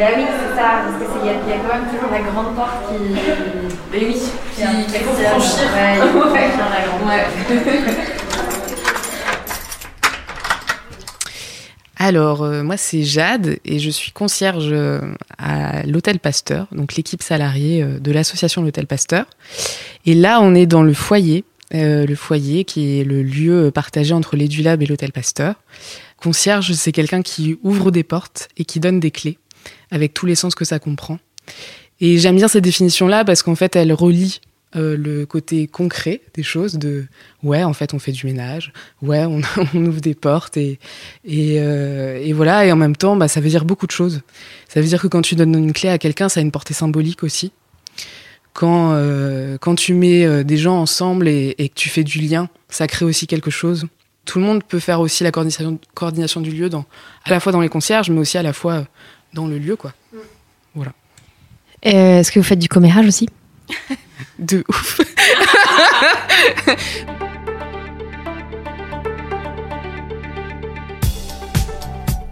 [0.00, 2.88] Ben oui, c'est ça, parce qu'il y, y, a quand même toujours la grande porte
[2.88, 2.96] qui.
[3.92, 5.68] Ben oui, qui, qui, faut franchir.
[5.76, 8.16] Ouais, il faut franchir la grande ouais.
[12.06, 15.00] Alors, euh, moi, c'est Jade et je suis concierge euh,
[15.38, 19.26] à l'Hôtel Pasteur, donc l'équipe salariée euh, de l'association L'Hôtel Pasteur.
[20.04, 21.42] Et là, on est dans le foyer,
[21.72, 25.56] le foyer qui est le lieu partagé entre l'Edulab et l'Hôtel Pasteur.
[26.18, 29.38] Concierge, c'est quelqu'un qui ouvre des portes et qui donne des clés,
[29.90, 31.18] avec tous les sens que ça comprend.
[31.98, 34.40] Et j'aime bien cette définition-là parce qu'en fait, elle relie
[34.76, 37.06] euh, le côté concret des choses, de
[37.42, 39.40] ouais, en fait, on fait du ménage, ouais, on,
[39.74, 40.78] ouvre des portes, et,
[41.28, 44.22] euh, et, voilà, et en même temps, bah, ça veut dire beaucoup de choses.
[44.68, 46.74] Ça veut dire que quand tu donnes une clé à quelqu'un, ça a une portée
[46.74, 47.52] symbolique aussi.
[48.52, 52.86] Quand, euh, quand tu mets des gens ensemble et, que tu fais du lien, ça
[52.86, 53.86] crée aussi quelque chose.
[54.24, 56.84] Tout le monde peut faire aussi la coordination, coordination du lieu, dans,
[57.24, 58.84] à la fois dans les concierges, mais aussi à la fois
[59.32, 59.94] dans le lieu, quoi.
[60.12, 60.16] Mm.
[60.74, 60.92] Voilà.
[61.82, 63.28] Est-ce que vous faites du commérage aussi?
[64.38, 65.00] de ouf.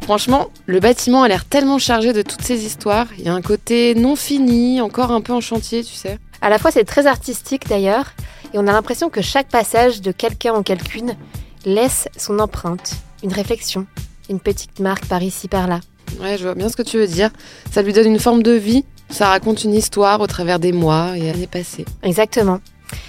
[0.05, 3.07] Franchement, le bâtiment a l'air tellement chargé de toutes ces histoires.
[3.19, 6.19] Il y a un côté non fini, encore un peu en chantier, tu sais.
[6.43, 8.13] À la fois, c'est très artistique d'ailleurs,
[8.53, 11.17] et on a l'impression que chaque passage de quelqu'un ou quelqu'une
[11.65, 13.87] laisse son empreinte, une réflexion,
[14.29, 15.81] une petite marque par ici, par là.
[16.21, 17.31] Ouais, je vois bien ce que tu veux dire.
[17.73, 21.17] Ça lui donne une forme de vie ça raconte une histoire au travers des mois
[21.17, 21.85] et années passées.
[22.03, 22.61] Exactement.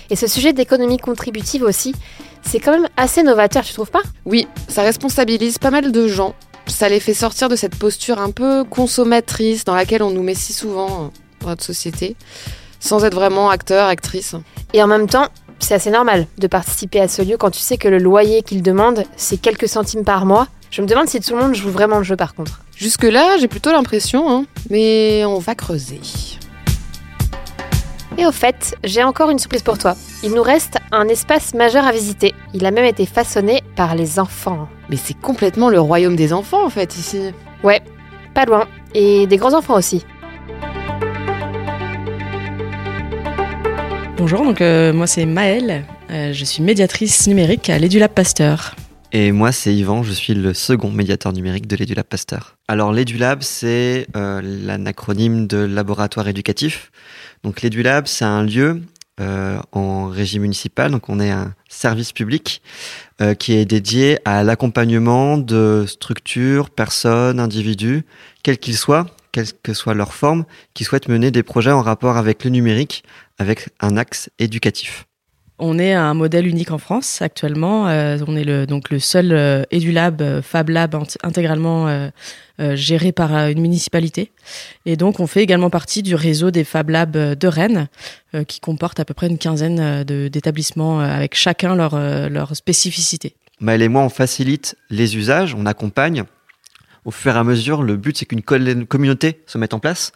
[0.09, 1.95] Et ce sujet d'économie contributive aussi,
[2.41, 4.03] c'est quand même assez novateur, tu trouves pas?
[4.25, 6.35] Oui, ça responsabilise pas mal de gens.
[6.67, 10.35] Ça les fait sortir de cette posture un peu consommatrice dans laquelle on nous met
[10.35, 12.15] si souvent dans notre société,
[12.79, 14.35] sans être vraiment acteur, actrice.
[14.73, 15.27] Et en même temps,
[15.59, 18.61] c'est assez normal de participer à ce lieu quand tu sais que le loyer qu'il
[18.61, 20.47] demande, c'est quelques centimes par mois.
[20.71, 22.61] Je me demande si tout le monde joue vraiment le jeu par contre.
[22.75, 24.45] Jusque-là, j'ai plutôt l'impression, hein.
[24.69, 26.01] mais on va creuser.
[28.17, 29.95] Et au fait, j'ai encore une surprise pour toi.
[30.23, 32.33] Il nous reste un espace majeur à visiter.
[32.53, 34.67] Il a même été façonné par les enfants.
[34.89, 37.33] Mais c'est complètement le royaume des enfants en fait ici.
[37.63, 37.81] Ouais,
[38.33, 38.67] pas loin.
[38.93, 40.05] Et des grands-enfants aussi.
[44.27, 48.75] Bonjour, donc euh, moi c'est Maëlle, euh, je suis médiatrice numérique à l'EduLab Pasteur.
[49.11, 52.57] Et moi c'est Yvan, je suis le second médiateur numérique de l'EduLab Pasteur.
[52.67, 56.91] Alors l'EduLab c'est euh, l'anacronyme de laboratoire éducatif.
[57.43, 58.81] Donc l'EduLab c'est un lieu
[59.71, 62.63] en régie municipale, donc on est un service public
[63.37, 68.03] qui est dédié à l'accompagnement de structures, personnes, individus,
[68.43, 72.15] quels qu'ils soient, quelle que soit leur forme, qui souhaitent mener des projets en rapport
[72.15, 73.03] avec le numérique,
[73.37, 75.05] avec un axe éducatif.
[75.59, 77.89] On est un modèle unique en France actuellement.
[77.89, 82.09] Euh, on est le, donc le seul euh, EduLab, euh, Fab Lab intégralement euh,
[82.75, 84.31] géré par une municipalité.
[84.85, 87.89] Et donc on fait également partie du réseau des Fab Labs de Rennes,
[88.47, 93.35] qui comporte à peu près une quinzaine d'établissements avec chacun leur, leur spécificité.
[93.59, 96.23] Maëlle et moi, on facilite les usages, on accompagne
[97.05, 100.11] au fur et à mesure, le but c'est qu'une communauté se mette en place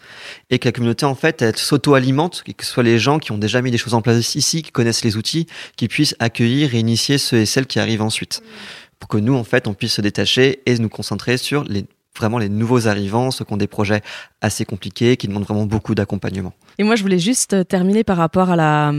[0.50, 3.38] et que la communauté en fait elle s'auto-alimente, que ce soit les gens qui ont
[3.38, 5.48] déjà mis des choses en place ici, qui connaissent les outils,
[5.78, 8.42] qui puissent accueillir et initier ceux et celles qui arrivent ensuite,
[9.00, 11.86] pour que nous en fait on puisse se détacher et nous concentrer sur les
[12.18, 14.02] vraiment les nouveaux arrivants, ceux qui ont des projets
[14.42, 16.54] assez compliqués, qui demandent vraiment beaucoup d'accompagnement.
[16.78, 18.92] Et moi, je voulais juste terminer par rapport à la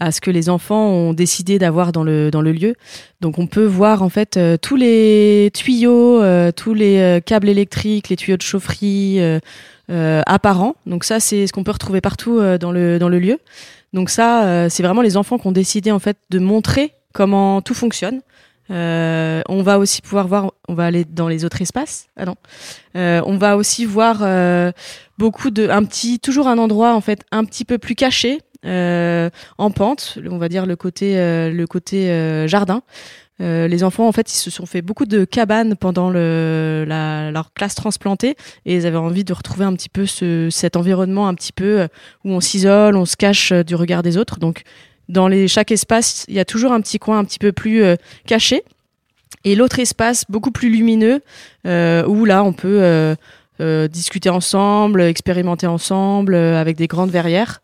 [0.00, 2.74] à ce que les enfants ont décidé d'avoir dans le dans le lieu.
[3.20, 8.08] Donc, on peut voir en fait euh, tous les tuyaux, euh, tous les câbles électriques,
[8.08, 9.20] les tuyaux de chaufferie
[9.88, 10.76] apparents.
[10.86, 13.38] Donc ça, c'est ce qu'on peut retrouver partout dans le dans le lieu.
[13.92, 17.74] Donc ça, c'est vraiment les enfants qui ont décidé en fait de montrer comment tout
[17.74, 18.20] fonctionne.
[18.70, 22.06] Euh, on va aussi pouvoir voir, on va aller dans les autres espaces.
[22.16, 22.36] Ah non,
[22.96, 24.70] euh, on va aussi voir euh,
[25.18, 29.70] beaucoup de, un petit, toujours un endroit en fait un petit peu plus caché, en
[29.70, 30.18] pente.
[30.30, 32.82] On va dire le côté, le côté jardin.
[33.38, 37.74] les enfants, en fait, ils se sont fait beaucoup de cabanes pendant le, leur classe
[37.74, 41.52] transplantée et ils avaient envie de retrouver un petit peu ce, cet environnement un petit
[41.52, 41.88] peu
[42.24, 44.38] où on s'isole, on se cache du regard des autres.
[44.38, 44.64] Donc,
[45.10, 47.82] dans les, chaque espace, il y a toujours un petit coin un petit peu plus
[47.82, 47.96] euh,
[48.26, 48.62] caché.
[49.44, 51.20] Et l'autre espace, beaucoup plus lumineux,
[51.66, 52.80] euh, où là, on peut
[53.60, 57.60] euh, discuter ensemble, expérimenter ensemble, avec des grandes verrières.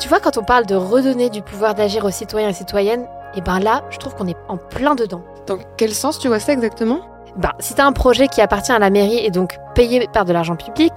[0.00, 3.38] Tu vois, quand on parle de redonner du pouvoir d'agir aux citoyens et citoyennes, et
[3.38, 5.20] eh ben là, je trouve qu'on est en plein dedans.
[5.46, 7.00] Dans quel sens tu vois ça exactement?
[7.36, 10.24] Ben, si tu as un projet qui appartient à la mairie et donc payé par
[10.24, 10.92] de l'argent public,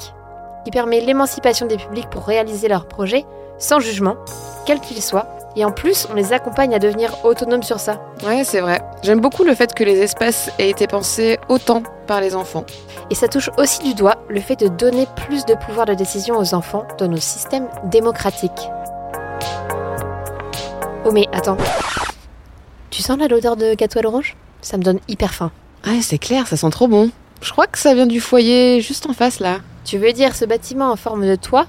[0.64, 3.26] qui permet l'émancipation des publics pour réaliser leurs projets,
[3.58, 4.16] sans jugement,
[4.66, 5.28] quel qu'il soit.
[5.58, 8.00] Et en plus, on les accompagne à devenir autonomes sur ça.
[8.26, 8.82] Ouais, c'est vrai.
[9.04, 12.64] J'aime beaucoup le fait que les espaces aient été pensés autant par les enfants.
[13.12, 16.38] Et ça touche aussi du doigt le fait de donner plus de pouvoir de décision
[16.38, 18.70] aux enfants dans nos systèmes démocratiques.
[21.06, 21.58] Oh mais attends.
[22.90, 25.52] Tu sens là l'odeur de gâteau à l'orange Ça me donne hyper faim.
[25.86, 27.10] Ouais, c'est clair, ça sent trop bon.
[27.42, 29.58] Je crois que ça vient du foyer juste en face là.
[29.84, 31.68] Tu veux dire ce bâtiment en forme de toit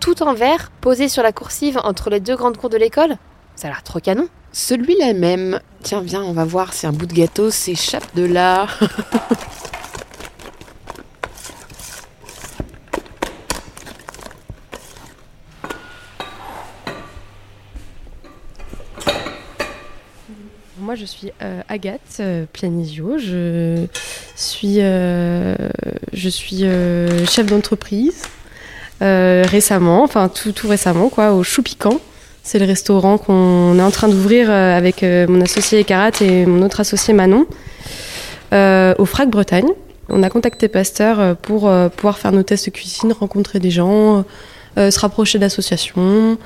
[0.00, 3.16] tout en verre, posé sur la coursive entre les deux grandes cours de l'école?
[3.56, 4.28] Ça a l'air trop canon.
[4.52, 5.60] Celui-là même.
[5.82, 8.66] Tiens, viens, on va voir si un bout de gâteau s'échappe de là.
[20.86, 23.18] Moi, je suis euh, Agathe euh, Planisio.
[23.18, 23.86] Je
[24.36, 25.56] suis, euh,
[26.12, 26.60] je suis
[27.28, 28.22] chef d'entreprise
[29.02, 31.98] euh, récemment, enfin tout, tout récemment, quoi, au Chou Piquant.
[32.44, 36.46] C'est le restaurant qu'on est en train d'ouvrir euh, avec euh, mon associé Karat et
[36.46, 37.46] mon autre associé Manon
[38.52, 39.66] au Frac Bretagne.
[40.08, 44.24] On a contacté Pasteur pour pouvoir faire nos tests de cuisine, rencontrer des gens,
[44.76, 46.38] se rapprocher d'associations.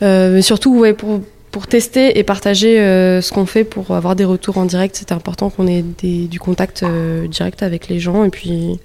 [0.00, 1.20] mais surtout, ouais, pour,
[1.54, 5.50] pour tester et partager ce qu'on fait pour avoir des retours en direct, c'était important
[5.50, 6.84] qu'on ait du contact
[7.28, 8.24] direct avec les gens.
[8.24, 8.80] Et puis,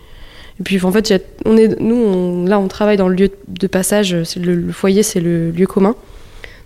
[0.59, 1.11] et puis en fait,
[1.45, 4.13] on est, nous, là, on travaille dans le lieu de passage.
[4.13, 5.95] Le, le, foyer, c'est le lieu commun.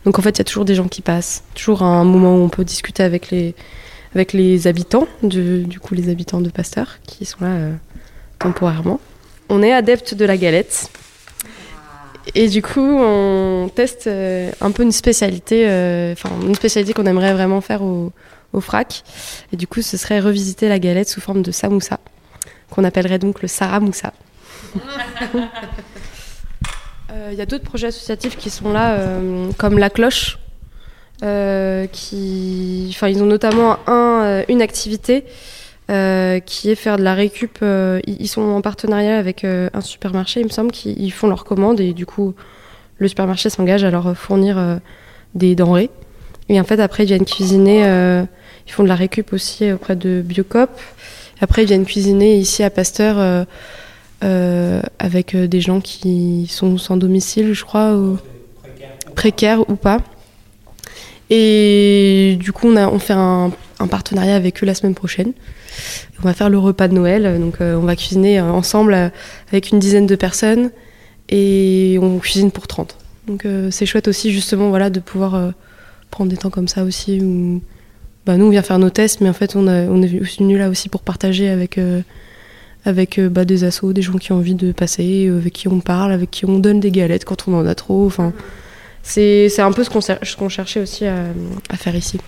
[0.04, 1.46] Donc en fait, il y a toujours des gens qui passent.
[1.56, 3.56] Toujours un moment où on peut discuter avec les,
[4.14, 7.74] avec les habitants, du, du coup les habitants de Pasteur, qui sont là euh,
[8.40, 9.00] temporairement.
[9.48, 10.90] On est adepte de la galette.
[12.36, 17.06] Et du coup, on teste euh, un peu une spécialité, euh, enfin une spécialité qu'on
[17.06, 18.12] aimerait vraiment faire au,
[18.54, 19.04] au FRAC.
[19.52, 22.00] Et du coup, ce serait revisiter la galette sous forme de samoussa
[22.70, 24.14] qu'on appellerait donc le Sarah Moussa.
[27.32, 28.98] Il y a d'autres projets associatifs qui sont là,
[29.60, 30.40] comme La Cloche,
[31.22, 35.24] qui, enfin, ils ont notamment un, une activité
[36.46, 37.60] qui est faire de la récup.
[37.62, 41.94] ils sont en partenariat avec un supermarché, il me semble, qui font leurs commandes et
[41.94, 42.34] du coup,
[42.98, 44.80] le supermarché s'engage à leur fournir
[45.36, 45.90] des denrées.
[46.50, 47.86] Et en fait, après, ils viennent cuisiner.
[47.86, 48.24] Euh,
[48.68, 50.70] ils font de la récup aussi auprès de Biocop.
[51.42, 53.44] Après, ils viennent cuisiner ici à Pasteur euh,
[54.24, 57.98] euh, avec des gens qui sont sans domicile, je crois,
[59.16, 60.00] précaires ou pas.
[61.30, 63.52] Et du coup, on, a, fait un,
[63.90, 65.34] partenariat avec eux la semaine prochaine.
[66.20, 67.40] On va faire le repas de Noël.
[67.40, 69.12] Donc, on va cuisiner ensemble
[69.50, 70.72] avec une dizaine de personnes
[71.30, 72.98] et on cuisine pour 30.
[73.28, 75.54] Donc, c'est chouette aussi, justement, voilà, de pouvoir
[76.14, 77.62] prendre des temps comme ça aussi où
[78.26, 80.88] bah, nous on vient faire nos tests mais en fait on, est venu là aussi
[80.88, 82.02] pour partager avec euh,
[82.86, 85.68] avec euh, bah, des assos, des gens qui ont envie de passer, euh, avec qui
[85.70, 88.12] on parle, avec qui on donne des galettes quand on en a trop.
[89.02, 92.20] C'est, un peu ce qu'on, cherchait aussi à faire ici.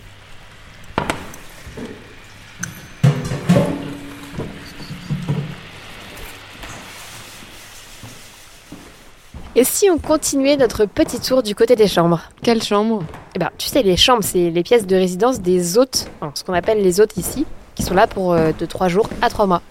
[9.57, 13.05] Et si on continuait notre petit tour du côté des chambres Quelle chambre
[13.37, 16.51] Eh ben, tu sais, les chambres, c'est les pièces de résidence des hôtes, ce qu'on
[16.51, 19.61] appelle les hôtes ici, qui sont là pour euh, de 3 jours à 3 mois.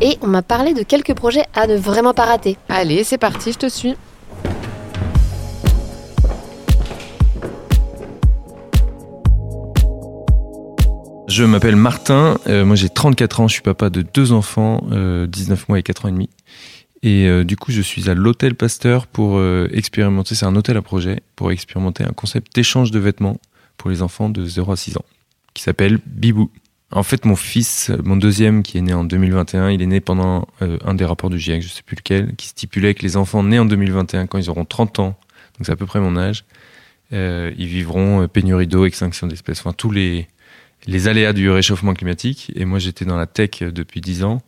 [0.00, 2.56] Et on m'a parlé de quelques projets à ne vraiment pas rater.
[2.70, 3.96] Allez, c'est parti, je te suis.
[11.28, 14.90] Je m'appelle Martin, euh, moi j'ai 34 ans, je suis papa de deux enfants, 19
[14.90, 16.30] euh, mois et 4 ans et demi.
[17.02, 20.76] Et euh, du coup, je suis à l'hôtel Pasteur pour euh, expérimenter, c'est un hôtel
[20.76, 23.38] à projet, pour expérimenter un concept d'échange de vêtements
[23.76, 25.04] pour les enfants de 0 à 6 ans,
[25.54, 26.50] qui s'appelle Bibou.
[26.92, 30.46] En fait, mon fils, mon deuxième, qui est né en 2021, il est né pendant
[30.60, 33.42] euh, un des rapports du GIEC, je sais plus lequel, qui stipulait que les enfants
[33.42, 35.18] nés en 2021, quand ils auront 30 ans,
[35.58, 36.44] donc c'est à peu près mon âge,
[37.10, 40.28] ils vivront pénurie d'eau, extinction d'espèces, enfin tous les,
[40.86, 42.52] les aléas du réchauffement climatique.
[42.54, 44.42] Et moi, j'étais dans la tech depuis 10 ans.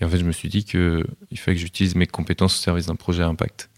[0.00, 1.04] Et en fait, je me suis dit qu'il
[1.36, 3.70] fallait que j'utilise mes compétences au service d'un projet à impact.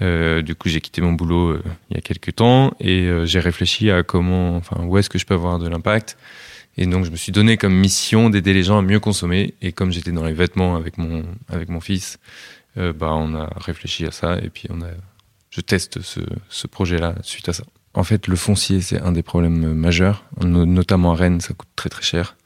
[0.00, 3.26] Euh, du coup, j'ai quitté mon boulot euh, il y a quelques temps et euh,
[3.26, 6.16] j'ai réfléchi à comment, enfin, où est-ce que je peux avoir de l'impact.
[6.76, 9.54] Et donc, je me suis donné comme mission d'aider les gens à mieux consommer.
[9.60, 12.18] Et comme j'étais dans les vêtements avec mon avec mon fils,
[12.76, 14.90] bah, on a réfléchi à ça et puis on a,
[15.50, 17.64] je teste ce, ce projet-là suite à ça.
[17.94, 21.88] En fait, le foncier, c'est un des problèmes majeurs, notamment à Rennes, ça coûte très
[21.88, 22.36] très cher.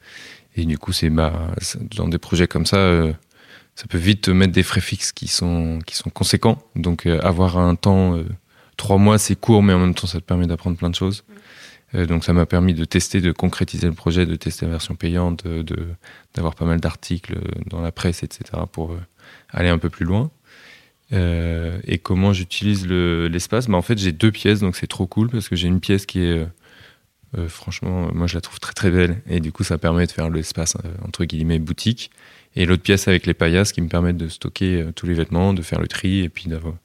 [0.55, 1.51] Et du coup, c'est bah,
[1.95, 3.13] dans des projets comme ça, euh,
[3.75, 6.61] ça peut vite mettre des frais fixes qui sont, qui sont conséquents.
[6.75, 8.23] Donc, euh, avoir un temps, euh,
[8.77, 11.23] trois mois, c'est court, mais en même temps, ça te permet d'apprendre plein de choses.
[11.93, 15.45] donc, ça m'a permis de tester, de concrétiser le projet, de tester la version payante,
[15.45, 15.77] de,
[16.33, 17.37] d'avoir pas mal d'articles
[17.67, 18.97] dans la presse, etc., pour
[19.49, 20.31] aller un peu plus loin.
[21.11, 23.67] et comment j'utilise l'espace?
[23.67, 26.07] Bah, En fait, j'ai deux pièces, donc c'est trop cool parce que j'ai une pièce
[26.07, 26.47] qui est
[27.37, 30.11] euh, franchement, moi je la trouve très très belle et du coup ça permet de
[30.11, 32.11] faire l'espace euh, entre guillemets boutique.
[32.55, 35.53] Et l'autre pièce avec les paillasses qui me permettent de stocker euh, tous les vêtements,
[35.53, 36.75] de faire le tri et puis d'avoir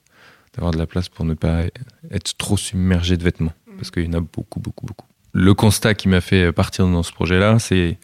[0.54, 1.64] d'avoir de la place pour ne pas
[2.11, 5.06] être trop submergé de vêtements parce qu'il y en a beaucoup beaucoup beaucoup.
[5.34, 7.98] Le constat qui m'a fait partir dans ce projet-là, c'est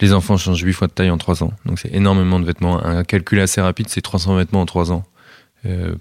[0.00, 1.52] les enfants changent 8 fois de taille en 3 ans.
[1.64, 2.84] Donc c'est énormément de vêtements.
[2.84, 5.04] Un calcul assez rapide, c'est 300 vêtements en 3 ans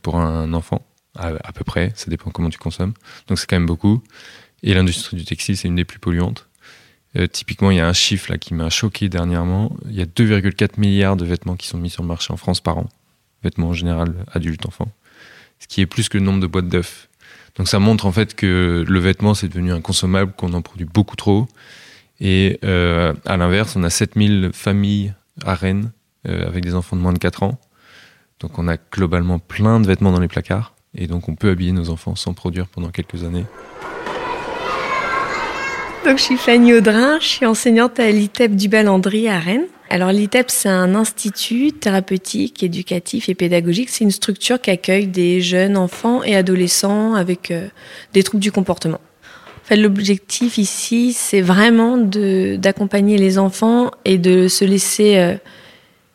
[0.04, 1.94] pour un enfant, à, à, peu près.
[1.96, 2.94] Ça dépend comment tu consommes.
[3.28, 4.04] Donc c'est quand même beaucoup.
[4.68, 6.46] Et l'industrie du textile, c'est une des plus polluantes.
[7.16, 9.72] Euh, typiquement, il y a un chiffre là qui m'a choqué dernièrement.
[9.86, 12.60] Il y a 2,4 milliards de vêtements qui sont mis sur le marché en France
[12.60, 12.90] par an.
[13.44, 14.92] Vêtements en général, adultes, enfants.
[15.60, 17.08] Ce qui est plus que le nombre de boîtes d'œufs.
[17.56, 21.16] Donc ça montre en fait que le vêtement, c'est devenu inconsommable, qu'on en produit beaucoup
[21.16, 21.48] trop.
[22.20, 25.14] Et euh, à l'inverse, on a 7000 familles
[25.46, 25.92] à Rennes
[26.28, 27.58] euh, avec des enfants de moins de 4 ans.
[28.42, 30.76] Donc on a globalement plein de vêtements dans les placards.
[30.94, 33.46] Et donc on peut habiller nos enfants sans produire pendant quelques années.
[36.06, 39.68] Donc, je suis Fanny Audrin, je suis enseignante à l'ITEP du Balandry à Rennes.
[39.90, 43.90] Alors, l'ITEP, c'est un institut thérapeutique, éducatif et pédagogique.
[43.90, 47.68] C'est une structure qui accueille des jeunes enfants et adolescents avec euh,
[48.14, 49.00] des troubles du comportement.
[49.00, 55.36] En fait, l'objectif ici, c'est vraiment d'accompagner les enfants et de se laisser euh,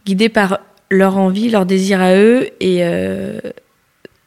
[0.07, 3.41] guider par leur envie, leur désir à eux et euh,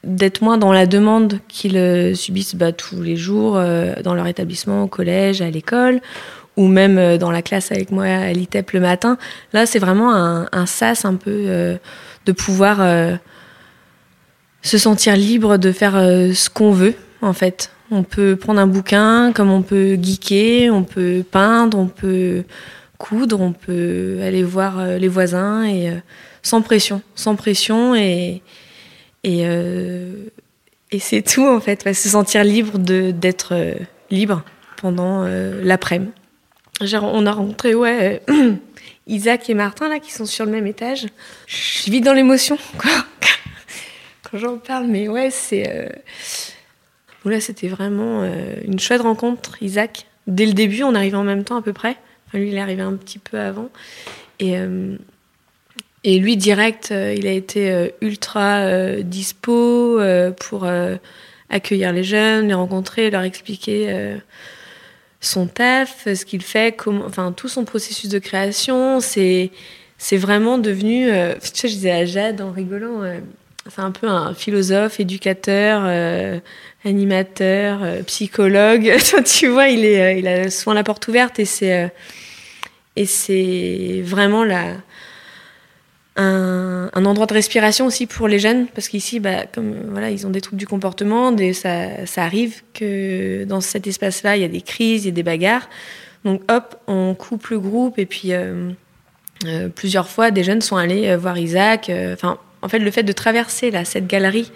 [0.06, 4.28] d'être moins dans la demande qu'ils euh, subissent bah, tous les jours euh, dans leur
[4.28, 6.00] établissement, au collège, à l'école,
[6.56, 9.18] ou même euh, dans la classe avec moi à l'ITEP le matin.
[9.52, 11.78] Là, c'est vraiment un, sas un peu
[12.26, 12.78] de pouvoir
[14.62, 17.72] se sentir libre de faire ce qu'on veut, en fait.
[17.92, 22.44] On peut prendre un bouquin, comme on peut geeker, on peut peindre, on peut
[22.98, 25.92] coudre, on peut aller voir les voisins et
[26.42, 28.42] sans pression, sans pression et
[29.26, 30.14] Et, euh,
[30.92, 33.74] et c'est tout en fait, se sentir libre d'être euh,
[34.12, 34.44] libre
[34.78, 36.12] pendant euh, l'après-midi.
[36.80, 38.22] On a rencontré ouais
[39.08, 41.08] Isaac et Martin là qui sont sur le même étage.
[41.48, 45.90] Je vis dans l'émotion quand j'en parle, mais ouais c'est
[47.26, 48.24] là c'était vraiment
[48.64, 49.58] une chouette rencontre.
[49.64, 51.98] Isaac, dès le début, on arrivait en même temps à peu près.
[52.34, 53.70] Lui il est arrivé un petit peu avant
[54.40, 54.56] et
[56.08, 60.00] et lui, direct, euh, il a été euh, ultra euh, dispo
[60.40, 60.68] pour
[61.50, 64.16] accueillir les jeunes, les rencontrer, leur expliquer
[65.20, 69.00] son taf, ce qu'il fait, enfin tout son processus de création.
[69.00, 69.52] C'est
[69.98, 71.10] c'est vraiment devenu,
[71.42, 73.02] tu sais, je disais à Jade en rigolant,
[73.70, 76.42] c'est un peu un philosophe, éducateur,
[76.84, 78.94] animateur, psychologue.
[79.26, 81.92] tu vois, il est, il a souvent la porte ouverte et c'est
[82.96, 84.76] et c'est vraiment la
[86.18, 90.26] un, un, endroit de respiration aussi pour les jeunes, parce qu'ici, bah, comme voilà, ils
[90.26, 94.46] ont des troubles du comportement, des, ça, ça arrive que dans cet espace-là, il y
[94.46, 95.68] a des crises, il y a des bagarres.
[96.26, 98.72] Donc hop, on coupe le groupe et puis euh,
[99.46, 101.92] euh, plusieurs fois, des jeunes sont allés euh, voir Isaac.
[102.14, 104.52] Enfin, en fait, le fait de traverser là cette galerie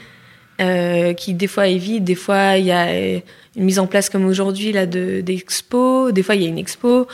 [1.16, 3.24] qui des fois est vide, des fois il y a une
[3.64, 7.08] mise en place comme aujourd'hui là de d'expo, des fois il y a une expo.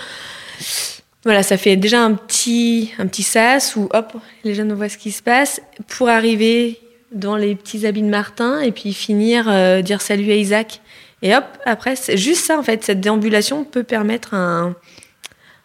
[1.26, 4.14] Voilà, ça fait déjà un petit, un petit sas où hop,
[4.44, 6.80] les jeunes voient ce qui se passe pour arriver
[7.12, 10.82] dans les petits habits de Martin et puis finir euh, dire salut à Isaac.
[11.24, 14.76] Et hop, après, c'est juste ça en fait, cette déambulation peut permettre un,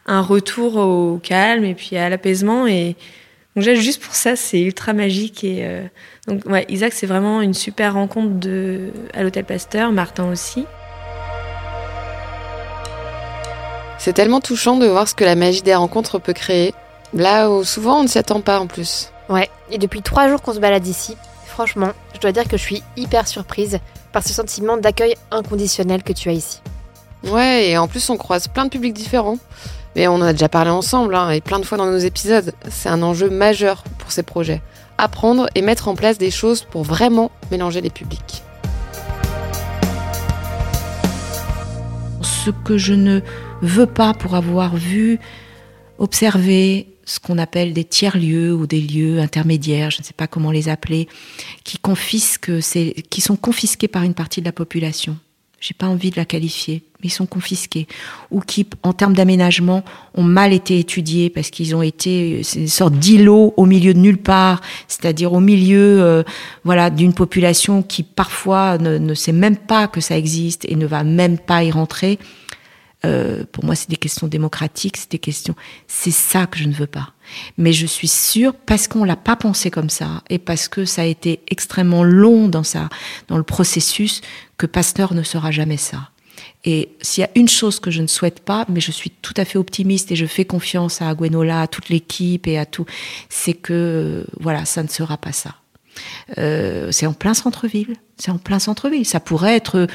[0.06, 2.66] un retour au calme et puis à l'apaisement.
[2.66, 2.96] Et
[3.54, 5.44] donc, juste pour ça, c'est ultra magique.
[5.44, 5.82] Et euh,
[6.26, 10.64] donc, Isaac, c'est vraiment une super rencontre de, à l'Hôtel Pasteur, Martin aussi.
[14.02, 16.72] C'est tellement touchant de voir ce que la magie des rencontres peut créer,
[17.12, 19.10] là où souvent on ne s'y attend pas en plus.
[19.28, 22.62] Ouais, et depuis trois jours qu'on se balade ici, franchement, je dois dire que je
[22.62, 23.78] suis hyper surprise
[24.10, 26.62] par ce sentiment d'accueil inconditionnel que tu as ici.
[27.24, 29.36] Ouais, et en plus on croise plein de publics différents.
[29.94, 32.54] Mais on en a déjà parlé ensemble, hein, et plein de fois dans nos épisodes.
[32.70, 34.62] C'est un enjeu majeur pour ces projets.
[34.96, 38.42] Apprendre et mettre en place des choses pour vraiment mélanger les publics.
[42.22, 43.20] Ce que je ne
[43.62, 45.18] veut pas pour avoir vu,
[45.98, 50.52] observé ce qu'on appelle des tiers-lieux ou des lieux intermédiaires, je ne sais pas comment
[50.52, 51.08] les appeler,
[51.64, 52.60] qui confisquent,
[53.10, 55.16] qui sont confisqués par une partie de la population.
[55.60, 57.86] J'ai pas envie de la qualifier, mais ils sont confisqués
[58.30, 59.84] ou qui, en termes d'aménagement,
[60.14, 64.16] ont mal été étudiés parce qu'ils ont été une sorte d'îlot au milieu de nulle
[64.16, 66.22] part, c'est-à-dire au milieu, euh,
[66.64, 71.04] voilà, d'une population qui parfois ne sait même pas que ça existe et ne va
[71.04, 72.18] même pas y rentrer.
[73.04, 75.54] Euh, pour moi, c'est des questions démocratiques, c'est des questions.
[75.86, 77.12] C'est ça que je ne veux pas.
[77.56, 81.02] Mais je suis sûre, parce qu'on l'a pas pensé comme ça, et parce que ça
[81.02, 82.88] a été extrêmement long dans ça,
[83.28, 84.20] dans le processus,
[84.58, 86.10] que Pasteur ne sera jamais ça.
[86.64, 89.34] Et s'il y a une chose que je ne souhaite pas, mais je suis tout
[89.36, 92.84] à fait optimiste et je fais confiance à Gwenola, à toute l'équipe et à tout,
[93.30, 95.54] c'est que voilà, ça ne sera pas ça.
[96.38, 97.96] Euh, c'est en plein centre-ville.
[98.18, 99.06] C'est en plein centre-ville.
[99.06, 99.86] Ça pourrait être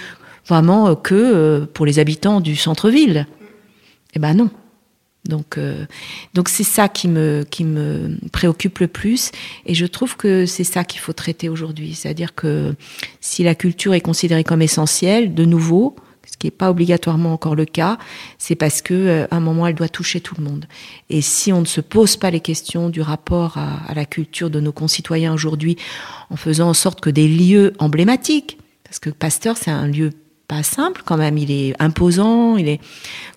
[0.47, 3.27] vraiment euh, que euh, pour les habitants du centre-ville.
[4.13, 4.49] Eh ben non.
[5.25, 5.85] Donc, euh,
[6.35, 9.31] donc c'est ça qui me qui me préoccupe le plus,
[9.65, 11.95] et je trouve que c'est ça qu'il faut traiter aujourd'hui.
[11.95, 12.75] C'est-à-dire que
[13.21, 15.95] si la culture est considérée comme essentielle, de nouveau,
[16.31, 17.97] ce qui n'est pas obligatoirement encore le cas,
[18.37, 20.67] c'est parce que à un moment elle doit toucher tout le monde.
[21.09, 24.51] Et si on ne se pose pas les questions du rapport à, à la culture
[24.51, 25.75] de nos concitoyens aujourd'hui,
[26.29, 30.11] en faisant en sorte que des lieux emblématiques, parce que Pasteur c'est un lieu
[30.47, 31.37] pas simple quand même.
[31.37, 32.79] Il est imposant, il est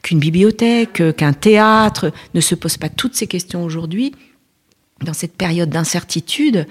[0.03, 4.15] qu'une bibliothèque, qu'un théâtre ne se pose pas toutes ces questions aujourd'hui.
[5.03, 6.67] Dans cette période d'incertitude,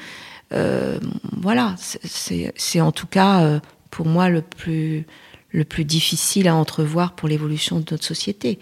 [0.53, 0.99] euh,
[1.41, 3.59] voilà, c'est en tout cas euh,
[3.91, 5.05] pour moi le plus
[5.51, 8.59] le plus difficile à entrevoir pour l'évolution de notre société.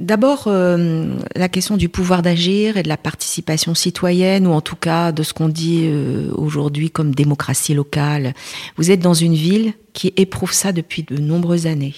[0.00, 4.74] D'abord, euh, la question du pouvoir d'agir et de la participation citoyenne, ou en tout
[4.74, 8.32] cas de ce qu'on dit euh, aujourd'hui comme démocratie locale.
[8.78, 11.94] Vous êtes dans une ville qui éprouve ça depuis de nombreuses années.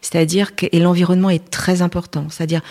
[0.00, 2.28] C'est-à-dire que et l'environnement est très important.
[2.30, 2.62] C'est-à-dire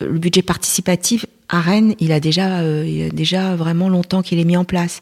[0.00, 4.38] le budget participatif à Rennes, il a déjà, euh, il a déjà vraiment longtemps qu'il
[4.38, 5.00] est mis en place.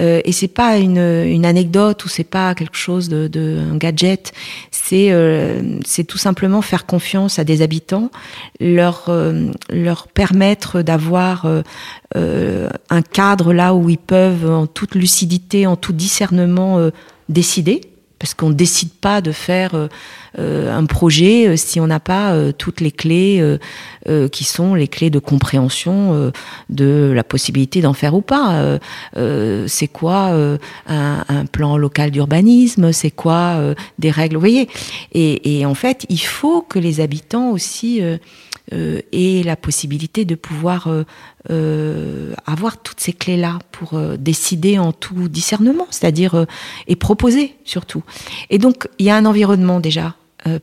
[0.00, 4.32] Euh, et c'est pas une, une anecdote ou c'est pas quelque chose de, de gadget.
[4.70, 8.10] C'est euh, c'est tout simplement faire confiance à des habitants,
[8.60, 11.46] leur euh, leur permettre d'avoir
[12.14, 16.90] un cadre là où ils peuvent en toute lucidité, en tout discernement
[17.28, 17.80] décider
[18.18, 19.88] parce qu'on décide pas de faire
[20.36, 23.58] un projet si on n'a pas toutes les clés
[24.32, 26.32] qui sont les clés de compréhension
[26.70, 28.78] de la possibilité d'en faire ou pas.
[29.66, 30.32] c'est quoi
[30.88, 32.92] un, un, plan local d'urbanisme?
[32.92, 34.36] C'est quoi des règles?
[34.36, 34.68] Vous voyez?
[35.12, 38.02] Et, et, en fait, il faut que les habitants aussi
[38.72, 41.04] euh, et la possibilité de pouvoir euh,
[41.50, 46.46] euh, avoir toutes ces clés-là pour décider en tout discernement, c'est-à-dire
[46.86, 48.02] et proposer surtout.
[48.48, 50.14] Et donc il y a un environnement déjà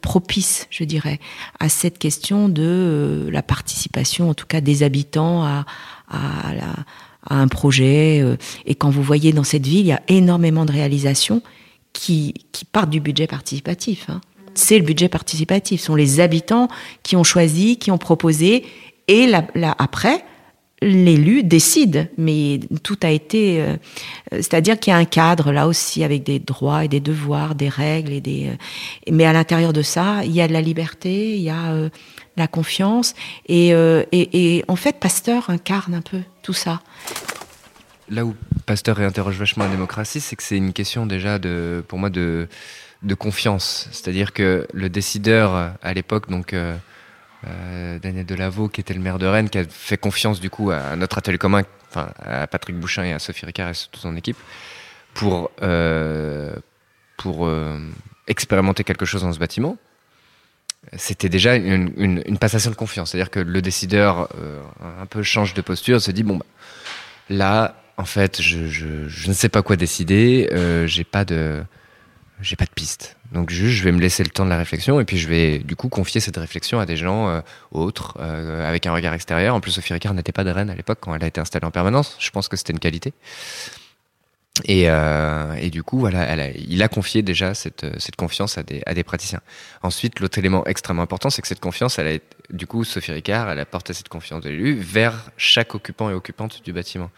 [0.02, 1.20] propice, je dirais,
[1.60, 5.66] à cette question de la participation, en tout cas des habitants à,
[6.10, 6.52] à,
[7.30, 8.24] un projet.
[8.66, 11.42] et quand vous voyez dans cette ville, il y a énormément de réalisations
[11.94, 14.10] qui, qui partent du budget participatif.
[14.10, 14.22] Hein
[14.54, 15.82] c'est le budget participatif.
[15.82, 16.68] Ce sont les habitants
[17.04, 18.66] qui ont choisi, qui ont proposé,
[19.08, 20.24] et là, après,
[20.82, 22.10] l'élu décide.
[22.18, 23.78] Mais tout a été, euh,
[24.32, 27.70] c'est-à-dire qu'il y a un cadre là aussi avec des droits et des devoirs, des
[27.70, 28.48] règles et des.
[28.48, 31.72] Euh, mais à l'intérieur de ça, il y a de la liberté, il y a
[31.72, 31.90] euh,
[32.38, 33.14] la confiance,
[33.48, 36.82] et, et, et en fait, Pasteur incarne un peu tout ça
[38.10, 42.00] là où Pasteur réinterroge vachement la démocratie, c'est que c'est une question déjà de, pour
[42.00, 42.48] moi, de,
[43.04, 43.88] de confiance.
[43.92, 46.54] C'est-à-dire que le décideur à l'époque, donc
[47.48, 50.50] euh, euh, Daniel Delaveau, qui était le maire de Rennes, qui a fait confiance du
[50.50, 54.02] coup à notre atelier commun, enfin à Patrick Bouchin et à Sophie Ricard et toute
[54.02, 54.38] son équipe,
[55.14, 56.56] pour euh,
[57.18, 57.50] pour
[58.28, 59.78] expérimenter quelque chose dans ce bâtiment.
[60.98, 64.30] C'était déjà une, passation de confiance, c'est-à-dire que le décideur
[64.82, 66.46] un peu change de posture, se dit bon bah,
[67.30, 70.50] là en fait je, je, je, ne sais pas quoi décider,
[70.88, 71.64] j'ai pas de
[72.42, 73.18] j'ai pas de piste.
[73.32, 75.60] Donc juste, je vais me laisser le temps de la réflexion et puis je vais
[75.60, 79.56] du coup confier cette réflexion à des gens euh, autres, euh, avec un regard extérieur.
[79.56, 81.66] En plus, Sophie Ricard n'était pas de Rennes à l'époque quand elle a été installée
[81.66, 82.18] en permanence.
[82.20, 83.14] Je pense que c'était une qualité.
[84.66, 87.86] Et, euh, du coup, voilà, il a confié déjà cette,
[88.18, 89.40] confiance à des, praticiens.
[89.82, 92.20] Ensuite, l'autre élément extrêmement important, c'est que cette confiance, elle a,
[92.54, 96.14] du coup, Sophie Ricard, elle a porté cette confiance de l'élu vers chaque occupant et
[96.14, 97.10] occupante du bâtiment.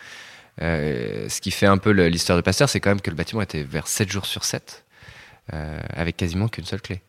[0.59, 3.63] Ce qui fait un peu l'histoire de Pasteur, c'est quand même que le bâtiment était
[3.63, 4.92] vers 7 jours sur 7 euh,
[5.49, 7.01] avec quasiment qu'une seule clé.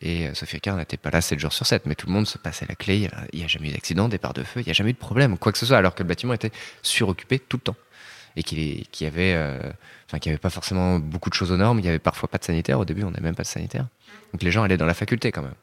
[0.00, 2.26] Et euh, Sophie Ricard n'était pas là 7 jours sur 7, mais tout le monde
[2.26, 3.08] se passait la clé.
[3.32, 4.98] Il n'y a, jamais eu d'accident, départ de feu, il n'y a jamais eu de
[4.98, 6.52] problème, quoi que ce soit, alors que le bâtiment était
[6.82, 7.76] suroccupé tout le temps.
[8.36, 9.58] Et qu'il y avait, euh,
[10.14, 12.44] n'y avait pas forcément beaucoup de choses aux normes, il n'y avait parfois pas de
[12.44, 12.78] sanitaire.
[12.78, 13.86] Au début, on n'avait même pas de sanitaire.
[14.32, 15.54] Donc les gens allaient dans la faculté quand même.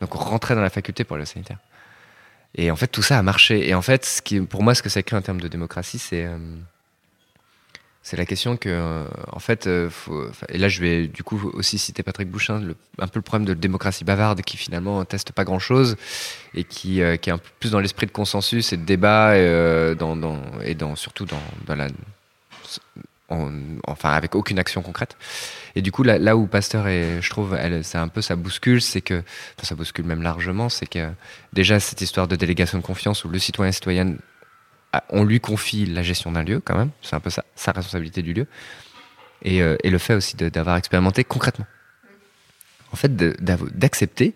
[0.00, 1.58] Donc on rentrait dans la faculté pour aller au sanitaire.
[2.54, 3.68] Et en fait, tout ça a marché.
[3.68, 5.98] Et en fait, ce qui, pour moi, ce que ça crée en termes de démocratie,
[5.98, 6.28] c'est
[8.08, 9.90] c'est la question que, euh, en fait, euh,
[10.48, 12.62] et là je vais du coup aussi citer Patrick Bouchin,
[12.98, 15.98] un peu le problème de la démocratie bavarde qui finalement teste pas grand chose
[16.54, 19.36] et qui, euh, qui est un peu plus dans l'esprit de consensus et de débat
[19.36, 19.94] et,
[20.64, 21.42] et surtout dans,
[23.86, 25.18] enfin, avec aucune action concrète.
[25.74, 29.02] Et du coup, là, où Pasteur est, je trouve, c'est un peu ça bouscule, c'est
[29.02, 29.22] que,
[29.62, 31.10] ça bouscule même largement, c'est que
[31.52, 34.37] déjà cette histoire de délégation de confiance où le citoyen citoyenne ah,
[35.10, 38.32] on lui confie la gestion d'un lieu quand même, c'est un peu sa responsabilité du
[38.32, 38.46] lieu,
[39.42, 41.66] et, euh, le fait aussi d'avoir expérimenté concrètement.
[42.92, 44.34] En fait, d'accepter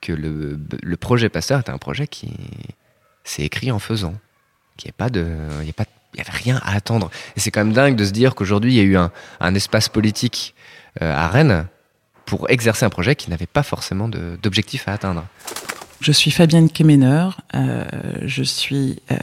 [0.00, 2.32] que le, projet Pasteur était un projet qui
[3.24, 4.14] s'est écrit en faisant,
[4.76, 7.10] qu'il n'y avait rien à attendre.
[7.36, 8.96] Et c'est quand même dingue de se dire qu'aujourd'hui il y a eu
[9.40, 10.54] un, espace politique
[11.00, 11.66] euh, à Rennes
[12.26, 15.24] pour exercer un projet qui n'avait pas forcément d'objectif à atteindre.
[16.04, 17.30] Je suis Fabienne Kemener.
[17.54, 17.82] Euh,
[18.26, 19.16] je suis euh,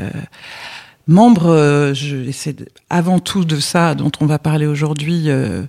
[1.05, 1.93] membre, euh,
[2.31, 5.61] c'est avant tout de ça dont on va parler aujourd'hui, euh,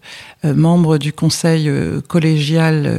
[0.46, 1.70] euh, membre du conseil
[2.08, 2.98] collégial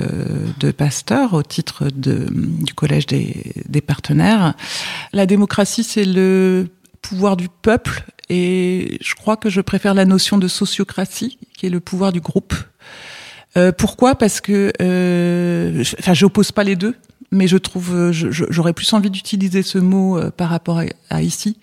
[0.59, 4.53] de Pasteur au titre de, du collège des, des partenaires.
[5.11, 6.67] La démocratie, c'est le
[7.01, 11.71] pouvoir du peuple et je crois que je préfère la notion de sociocratie, qui est
[11.71, 12.53] le pouvoir du groupe.
[13.79, 14.13] pourquoi?
[14.13, 14.71] Parce que,
[15.99, 16.95] enfin, j'oppose pas les deux
[17.33, 21.57] mais je trouve, euh, j'aurais plus envie d'utiliser ce mot euh, par rapport à, ici,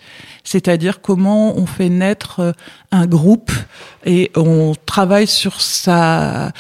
[0.45, 2.53] c'est-à-dire comment on fait naître euh,
[2.91, 3.53] un groupe
[4.05, 6.53] et on travaille sur sa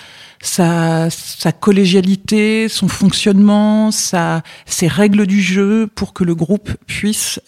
[0.43, 7.41] sa, sa collégialité, son fonctionnement, sa, ses règles du jeu pour que le groupe puisse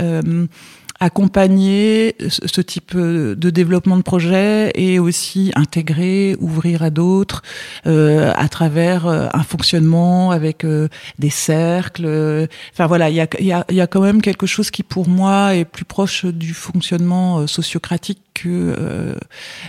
[1.03, 7.43] accompagner ce type de développement de projet et aussi intégrer, ouvrir à d'autres
[7.87, 10.87] euh, à travers euh, un fonctionnement avec euh,
[11.19, 12.47] des cercles.
[12.73, 15.09] Enfin voilà, il y a, y, a, y a quand même quelque chose qui pour
[15.09, 19.15] moi est plus proche du fonctionnement sociocratique que euh,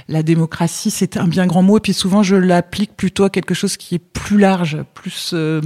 [0.08, 1.78] la démocratie, c'est un bien grand mot.
[1.78, 5.62] Et puis souvent, je l'applique plutôt à quelque chose qui est plus large, plus euh,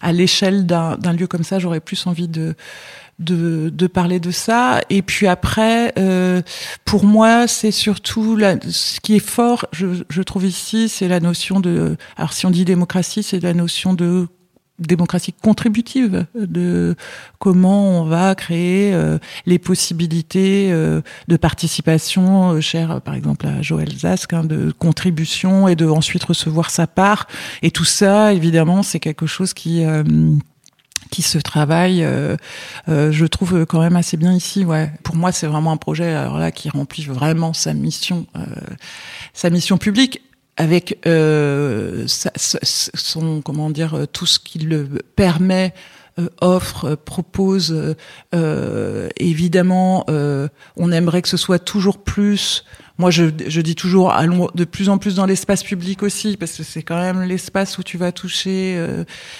[0.00, 1.58] à l'échelle d'un lieu comme ça.
[1.58, 2.54] J'aurais plus envie de,
[3.18, 4.80] de, de, parler de ça.
[4.90, 6.42] Et puis après, euh,
[6.84, 11.20] pour moi, c'est surtout la, ce qui est fort, je, je trouve ici, c'est la
[11.20, 11.96] notion de.
[12.16, 14.28] Alors, si on dit démocratie, c'est la notion de
[14.78, 16.94] démocratie contributive, de
[17.38, 23.60] comment on va créer euh, les possibilités euh, de participation, euh, chère par exemple à
[23.60, 27.26] Joël Zask, hein, de contribution et de ensuite recevoir sa part.
[27.62, 29.84] Et tout ça, évidemment, c'est quelque chose qui
[31.10, 32.06] qui se travaille,
[32.86, 34.64] je trouve quand même assez bien ici.
[34.64, 38.26] Ouais, pour moi, c'est vraiment un projet alors là qui remplit vraiment sa mission,
[39.32, 40.22] sa mission publique
[40.58, 44.86] avec euh, son comment dire euh, tout ce qui le
[45.16, 45.72] permet
[46.18, 47.94] euh, offre propose
[49.16, 50.04] évidemment
[50.76, 52.64] on aimerait que ce soit toujours plus
[52.98, 56.56] moi je, je dis toujours allons de plus en plus dans l'espace public aussi parce
[56.56, 58.84] que c'est quand même l'espace où tu vas toucher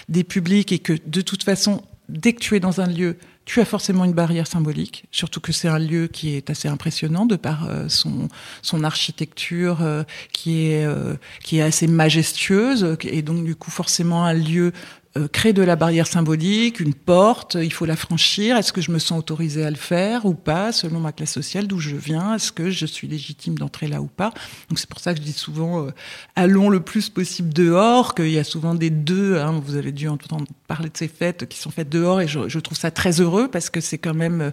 [0.09, 3.17] des publics et que de toute façon dès que tu es dans un lieu
[3.49, 7.25] tu as forcément une barrière symbolique, surtout que c'est un lieu qui est assez impressionnant
[7.25, 8.29] de par euh, son,
[8.61, 10.03] son architecture euh,
[10.35, 14.73] qui, est, euh, qui est assez majestueuse, et donc du coup forcément un lieu
[15.19, 18.57] euh, créer de la barrière symbolique, une porte, il faut la franchir.
[18.57, 21.67] Est-ce que je me sens autorisée à le faire ou pas, selon ma classe sociale,
[21.67, 22.35] d'où je viens?
[22.35, 24.33] Est-ce que je suis légitime d'entrer là ou pas?
[24.69, 25.91] Donc c'est pour ça que je dis souvent euh,
[26.37, 29.39] allons le plus possible dehors, qu'il y a souvent des deux.
[29.39, 32.59] Hein, vous avez dû entendre parler de ces fêtes qui sont faites dehors, et je,
[32.59, 34.51] trouve ça très heureux parce que c'est quand même euh,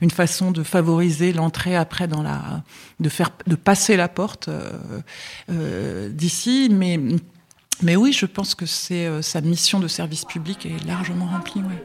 [0.00, 2.62] une façon de favoriser l'entrée après dans la,
[2.98, 4.48] de faire, de passer la porte
[5.48, 6.98] d'ici, mais
[7.82, 11.62] mais oui, je pense que c'est euh, sa mission de service public est largement remplie.
[11.62, 11.84] Ouais.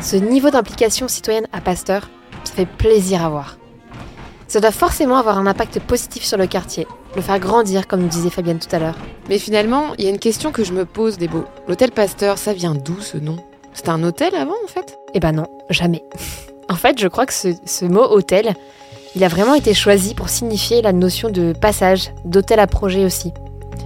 [0.00, 2.10] Ce niveau d'implication citoyenne à Pasteur,
[2.44, 3.58] ça fait plaisir à voir.
[4.46, 6.86] Ça doit forcément avoir un impact positif sur le quartier,
[7.16, 8.96] le faire grandir, comme nous disait Fabienne tout à l'heure.
[9.28, 11.44] Mais finalement, il y a une question que je me pose, Débo.
[11.66, 13.38] L'hôtel Pasteur, ça vient d'où ce nom?
[13.76, 14.98] C'était un hôtel avant, en fait?
[15.12, 16.02] Eh ben non, jamais.
[16.68, 18.54] en fait, je crois que ce, mot hôtel,
[19.14, 23.32] il a vraiment été choisi pour signifier la notion de passage, d'hôtel à projet aussi.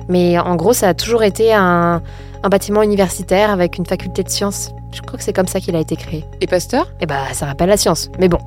[0.09, 2.03] Mais en gros, ça a toujours été un,
[2.49, 4.71] bâtiment universitaire avec une faculté de sciences.
[4.93, 6.25] Je crois que c'est comme ça qu'il a été créé.
[6.41, 6.91] Et Pasteur?
[7.01, 8.11] Eh bah, ça rappelle la science.
[8.19, 8.39] Mais bon,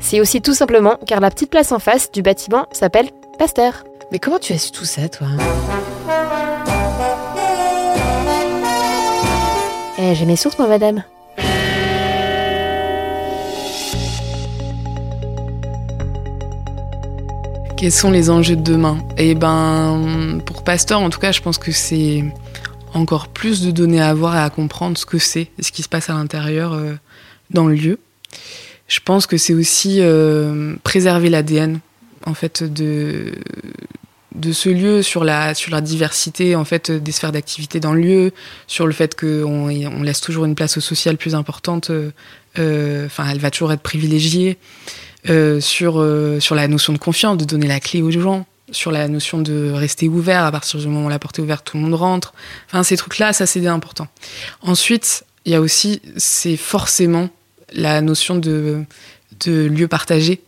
[0.00, 3.84] c'est aussi tout simplement car la petite place en face du bâtiment s'appelle Pasteur.
[4.10, 5.28] Mais comment tu as su tout ça, toi?
[10.00, 11.02] Eh, j'ai mes sources, moi, madame.
[17.76, 19.04] Quels sont les enjeux de demain?
[19.16, 22.24] Eh ben, pour Pasteur, en tout cas, je pense que c'est
[22.94, 25.88] encore plus de données à voir et à comprendre ce que c'est, ce qui se
[25.88, 26.94] passe à l'intérieur euh,
[27.50, 27.98] dans le lieu.
[28.86, 31.80] Je pense que c'est aussi euh, préserver l'ADN
[32.24, 33.32] en fait de
[34.38, 38.00] de ce lieu sur la sur la diversité en fait des sphères d'activité dans le
[38.00, 38.32] lieu,
[38.66, 41.90] sur le fait qu'on on laisse toujours une place au social plus importante.
[42.58, 44.58] Euh, enfin, elle va toujours être privilégiée.
[45.28, 48.92] Euh, sur, euh, sur la notion de confiance, de donner la clé aux gens, sur
[48.92, 51.76] la notion de rester ouvert, à partir du moment où la porte est ouverte, tout
[51.76, 52.32] le monde rentre.
[52.68, 54.06] Enfin, ces trucs-là, ça c'est important.
[54.62, 57.30] Ensuite, il y a aussi, c'est forcément
[57.72, 58.84] la notion de,
[59.44, 60.40] de lieu partagé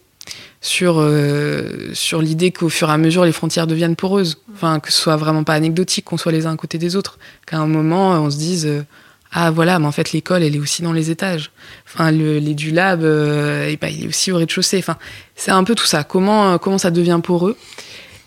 [0.61, 4.39] sur, euh, sur l'idée qu'au fur et à mesure, les frontières deviennent poreuses.
[4.53, 7.19] Enfin, que ce soit vraiment pas anecdotique, qu'on soit les uns à côté des autres.
[7.47, 8.85] Qu'à un moment, on se dise
[9.33, 11.53] ah voilà, mais en fait l'école elle est aussi dans les étages.
[11.87, 14.79] Enfin le, les du lab, euh, et ben, il est aussi au rez-de-chaussée.
[14.79, 14.97] Enfin
[15.37, 16.03] c'est un peu tout ça.
[16.03, 17.57] Comment euh, comment ça devient pour eux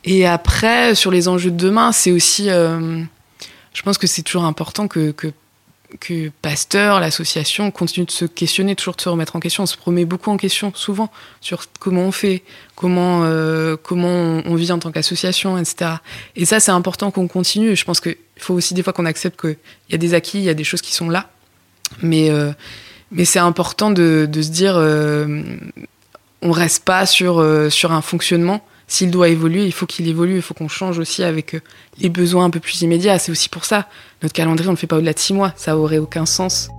[0.05, 3.01] Et après sur les enjeux de demain, c'est aussi, euh,
[3.73, 5.27] je pense que c'est toujours important que, que
[5.99, 9.63] que Pasteur, l'association, continue de se questionner, toujours de se remettre en question.
[9.63, 12.43] On se promet beaucoup en question, souvent, sur comment on fait,
[12.75, 15.91] comment, euh, comment on vit en tant qu'association, etc.
[16.35, 17.75] Et ça, c'est important qu'on continue.
[17.75, 19.57] Je pense qu'il faut aussi des fois qu'on accepte qu'il
[19.89, 21.29] y a des acquis, il y a des choses qui sont là.
[22.01, 22.51] Mais, euh,
[23.11, 25.43] mais c'est important de, de, se dire, euh,
[26.41, 30.35] on reste pas sur, euh, sur un fonctionnement s'il doit évoluer, il faut qu'il évolue,
[30.35, 31.61] il faut qu'on change aussi avec euh,
[31.99, 33.19] les besoins un peu plus immédiats.
[33.19, 33.87] C'est aussi pour ça,
[34.21, 36.69] notre calendrier, on ne le fait pas au-delà de six mois, ça aurait aucun sens.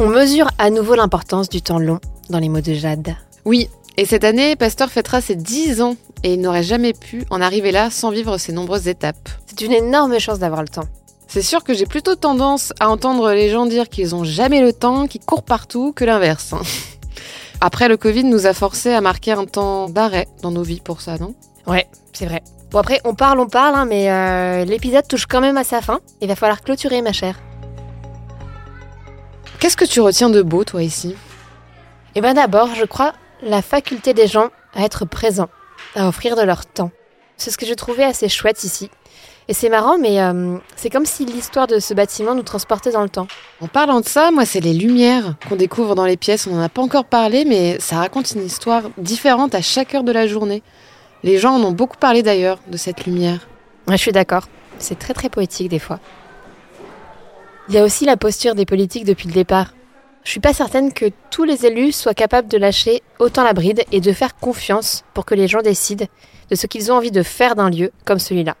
[0.00, 1.98] On mesure à nouveau l'importance du temps long
[2.30, 3.16] dans les mots de Jade.
[3.44, 7.40] Oui, et cette année, Pasteur fêtera ses 10 ans et il n'aurait jamais pu en
[7.40, 9.28] arriver là sans vivre ces nombreuses étapes.
[9.46, 10.88] C'est une énorme chance d'avoir le temps.
[11.28, 14.72] C'est sûr que j'ai plutôt tendance à entendre les gens dire qu'ils ont jamais le
[14.72, 16.54] temps, qu'ils courent partout, que l'inverse.
[17.60, 21.02] Après, le Covid nous a forcés à marquer un temps d'arrêt dans nos vies pour
[21.02, 21.34] ça, non?
[21.66, 22.42] Ouais, c'est vrai.
[22.70, 25.80] Bon après, on parle, on parle, hein, mais euh, l'épisode touche quand même à sa
[25.80, 26.00] fin.
[26.20, 27.36] Il va falloir clôturer, ma chère.
[29.58, 31.14] Qu'est-ce que tu retiens de beau, toi, ici?
[32.14, 33.12] Eh bien d'abord, je crois,
[33.42, 35.48] la faculté des gens à être présents,
[35.94, 36.90] à offrir de leur temps.
[37.36, 38.90] C'est ce que j'ai trouvé assez chouette ici.
[39.50, 43.02] Et c'est marrant, mais euh, c'est comme si l'histoire de ce bâtiment nous transportait dans
[43.02, 43.26] le temps.
[43.62, 46.46] En parlant de ça, moi, c'est les lumières qu'on découvre dans les pièces.
[46.46, 50.04] On n'en a pas encore parlé, mais ça raconte une histoire différente à chaque heure
[50.04, 50.62] de la journée.
[51.22, 53.48] Les gens en ont beaucoup parlé d'ailleurs, de cette lumière.
[53.86, 54.48] Ouais, je suis d'accord.
[54.78, 55.98] C'est très très poétique des fois.
[57.70, 59.72] Il y a aussi la posture des politiques depuis le départ.
[60.24, 63.82] Je suis pas certaine que tous les élus soient capables de lâcher autant la bride
[63.92, 66.06] et de faire confiance pour que les gens décident
[66.50, 68.54] de ce qu'ils ont envie de faire d'un lieu comme celui-là.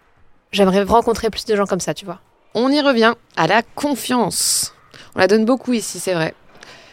[0.52, 2.20] J'aimerais rencontrer plus de gens comme ça, tu vois.
[2.54, 4.74] On y revient à la confiance.
[5.14, 6.34] On la donne beaucoup ici, c'est vrai.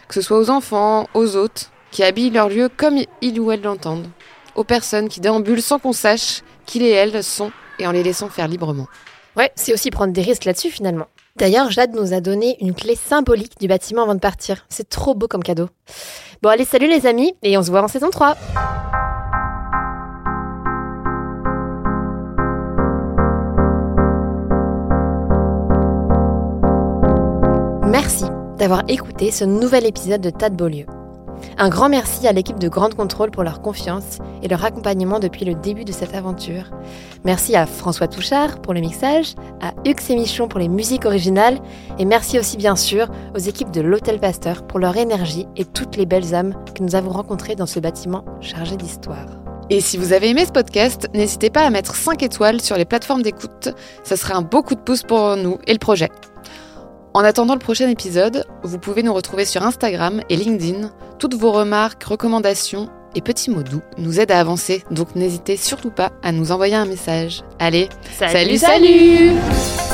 [0.07, 3.61] Que ce soit aux enfants, aux hôtes, qui habillent leur lieu comme ils ou elles
[3.61, 4.07] l'entendent.
[4.55, 8.29] Aux personnes qui déambulent sans qu'on sache qu'ils et elles sont et en les laissant
[8.29, 8.87] faire librement.
[9.35, 11.07] Ouais, c'est aussi prendre des risques là-dessus finalement.
[11.35, 14.65] D'ailleurs, Jade nous a donné une clé symbolique du bâtiment avant de partir.
[14.69, 15.67] C'est trop beau comme cadeau.
[16.41, 18.37] Bon, allez, salut les amis, et on se voit en saison 3.
[28.65, 30.87] D'avoir écouté ce nouvel épisode de Tas de Beaulieu.
[31.59, 35.45] Un grand merci à l'équipe de Grande Contrôle pour leur confiance et leur accompagnement depuis
[35.45, 36.71] le début de cette aventure.
[37.25, 41.59] Merci à François Touchard pour le mixage, à Hugues et Michon pour les musiques originales
[41.99, 45.95] et merci aussi bien sûr aux équipes de l'Hôtel Pasteur pour leur énergie et toutes
[45.95, 49.27] les belles âmes que nous avons rencontrées dans ce bâtiment chargé d'histoire.
[49.69, 52.85] Et si vous avez aimé ce podcast, n'hésitez pas à mettre 5 étoiles sur les
[52.85, 53.69] plateformes d'écoute.
[54.03, 56.09] Ça serait un beau coup de pouce pour nous et le projet.
[57.15, 60.91] En attendant le prochain épisode, vous pouvez nous retrouver sur Instagram et LinkedIn.
[61.17, 65.91] Toutes vos remarques, recommandations et petits mots doux nous aident à avancer, donc n'hésitez surtout
[65.91, 67.43] pas à nous envoyer un message.
[67.57, 67.87] Allez,
[68.19, 69.84] Salut, salut, salut